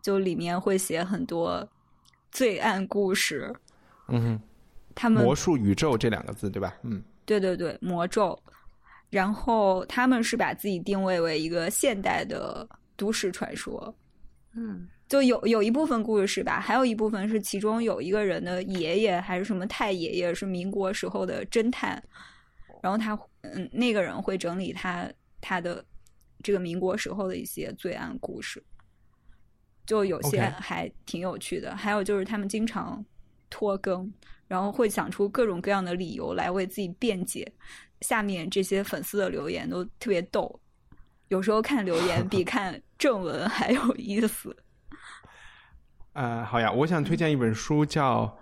[0.02, 1.66] 就里面会写很多
[2.32, 3.54] 罪案故事。
[4.08, 4.40] 嗯哼，
[4.94, 6.74] 他们魔术宇宙这两个字对吧？
[6.82, 8.36] 嗯，对对对，魔咒。
[9.08, 13.94] 然后他们是把自己定位为一个现代的都市传说。
[14.52, 16.60] 嗯，就有有一部分故事是吧？
[16.60, 22.02] 还有一部分是其中有一个人的爷爷还是什么太爷爷是民国时候的侦探，
[22.82, 25.08] 然后他嗯那个人会整理他
[25.40, 25.84] 他的
[26.42, 28.62] 这个民国时候的一些罪案故事，
[29.86, 31.76] 就有些还挺有趣的。
[31.76, 33.04] 还有就是他们经常
[33.48, 34.12] 拖更，
[34.46, 37.50] 然后会想出各种各样的理由来为自己辩解。
[38.00, 40.58] 下面这些粉丝的留言都特别逗，
[41.28, 44.56] 有时候看留言比 看正文还有意思。
[46.14, 48.26] 呃，好呀，我想推荐一本书叫《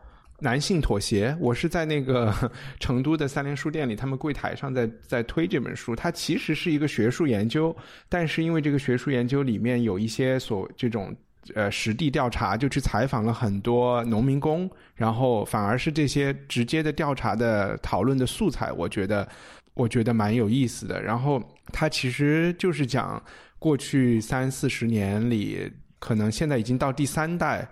[0.40, 2.32] 男性妥协》， 我是在那个
[2.78, 5.96] 成都的三联书店里，他们柜台上在在推这本书。
[5.96, 7.76] 它其实是一个学术研究，
[8.08, 11.14] 但是因为这个学术研究里面有一些所这种
[11.54, 19.28] 呃实地调查，就去采访了很多农民工，然后反而是这些直接的调查的讨论的素材，我觉得
[19.74, 21.02] 我觉得蛮有意思的。
[21.02, 23.22] 然后它其实就是讲
[23.58, 25.70] 过去三四十年里。
[26.00, 27.68] 可能现在已经到第三代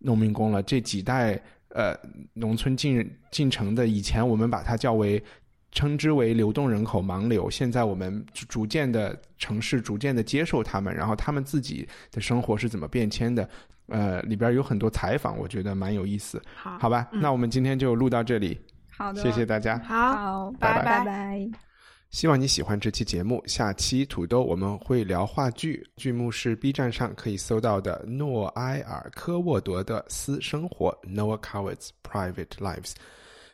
[0.00, 1.40] 农民工了，这几代
[1.78, 1.96] 呃
[2.34, 5.22] 农村进进城的，以前我们把它叫为
[5.70, 13.48] 称之为流动人口盲流，现在我们逐渐的城市逐渐的接受他们，然后他们自己的生活是怎么变迁的，
[13.86, 16.42] 呃里边有很多采访，我觉得蛮有意思。
[16.56, 18.58] 好，好吧，嗯那我们今天就录到这里，
[18.96, 19.78] 好的，谢谢大家。
[19.84, 21.67] 好，好，拜拜拜拜。
[22.10, 23.42] 希望你喜欢这期节目。
[23.46, 32.94] 下期土豆我们会聊话剧，剧目是 B 站上可以搜到的诺埃尔科沃德的私生活 （Noah Coward's Private Lives）。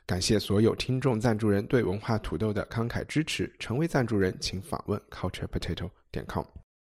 [0.06, 3.52] 感谢所有听众赞助人对文化土豆的慷慨支持。
[3.58, 6.44] 成为赞助人，请访问 culturepotato 点 com。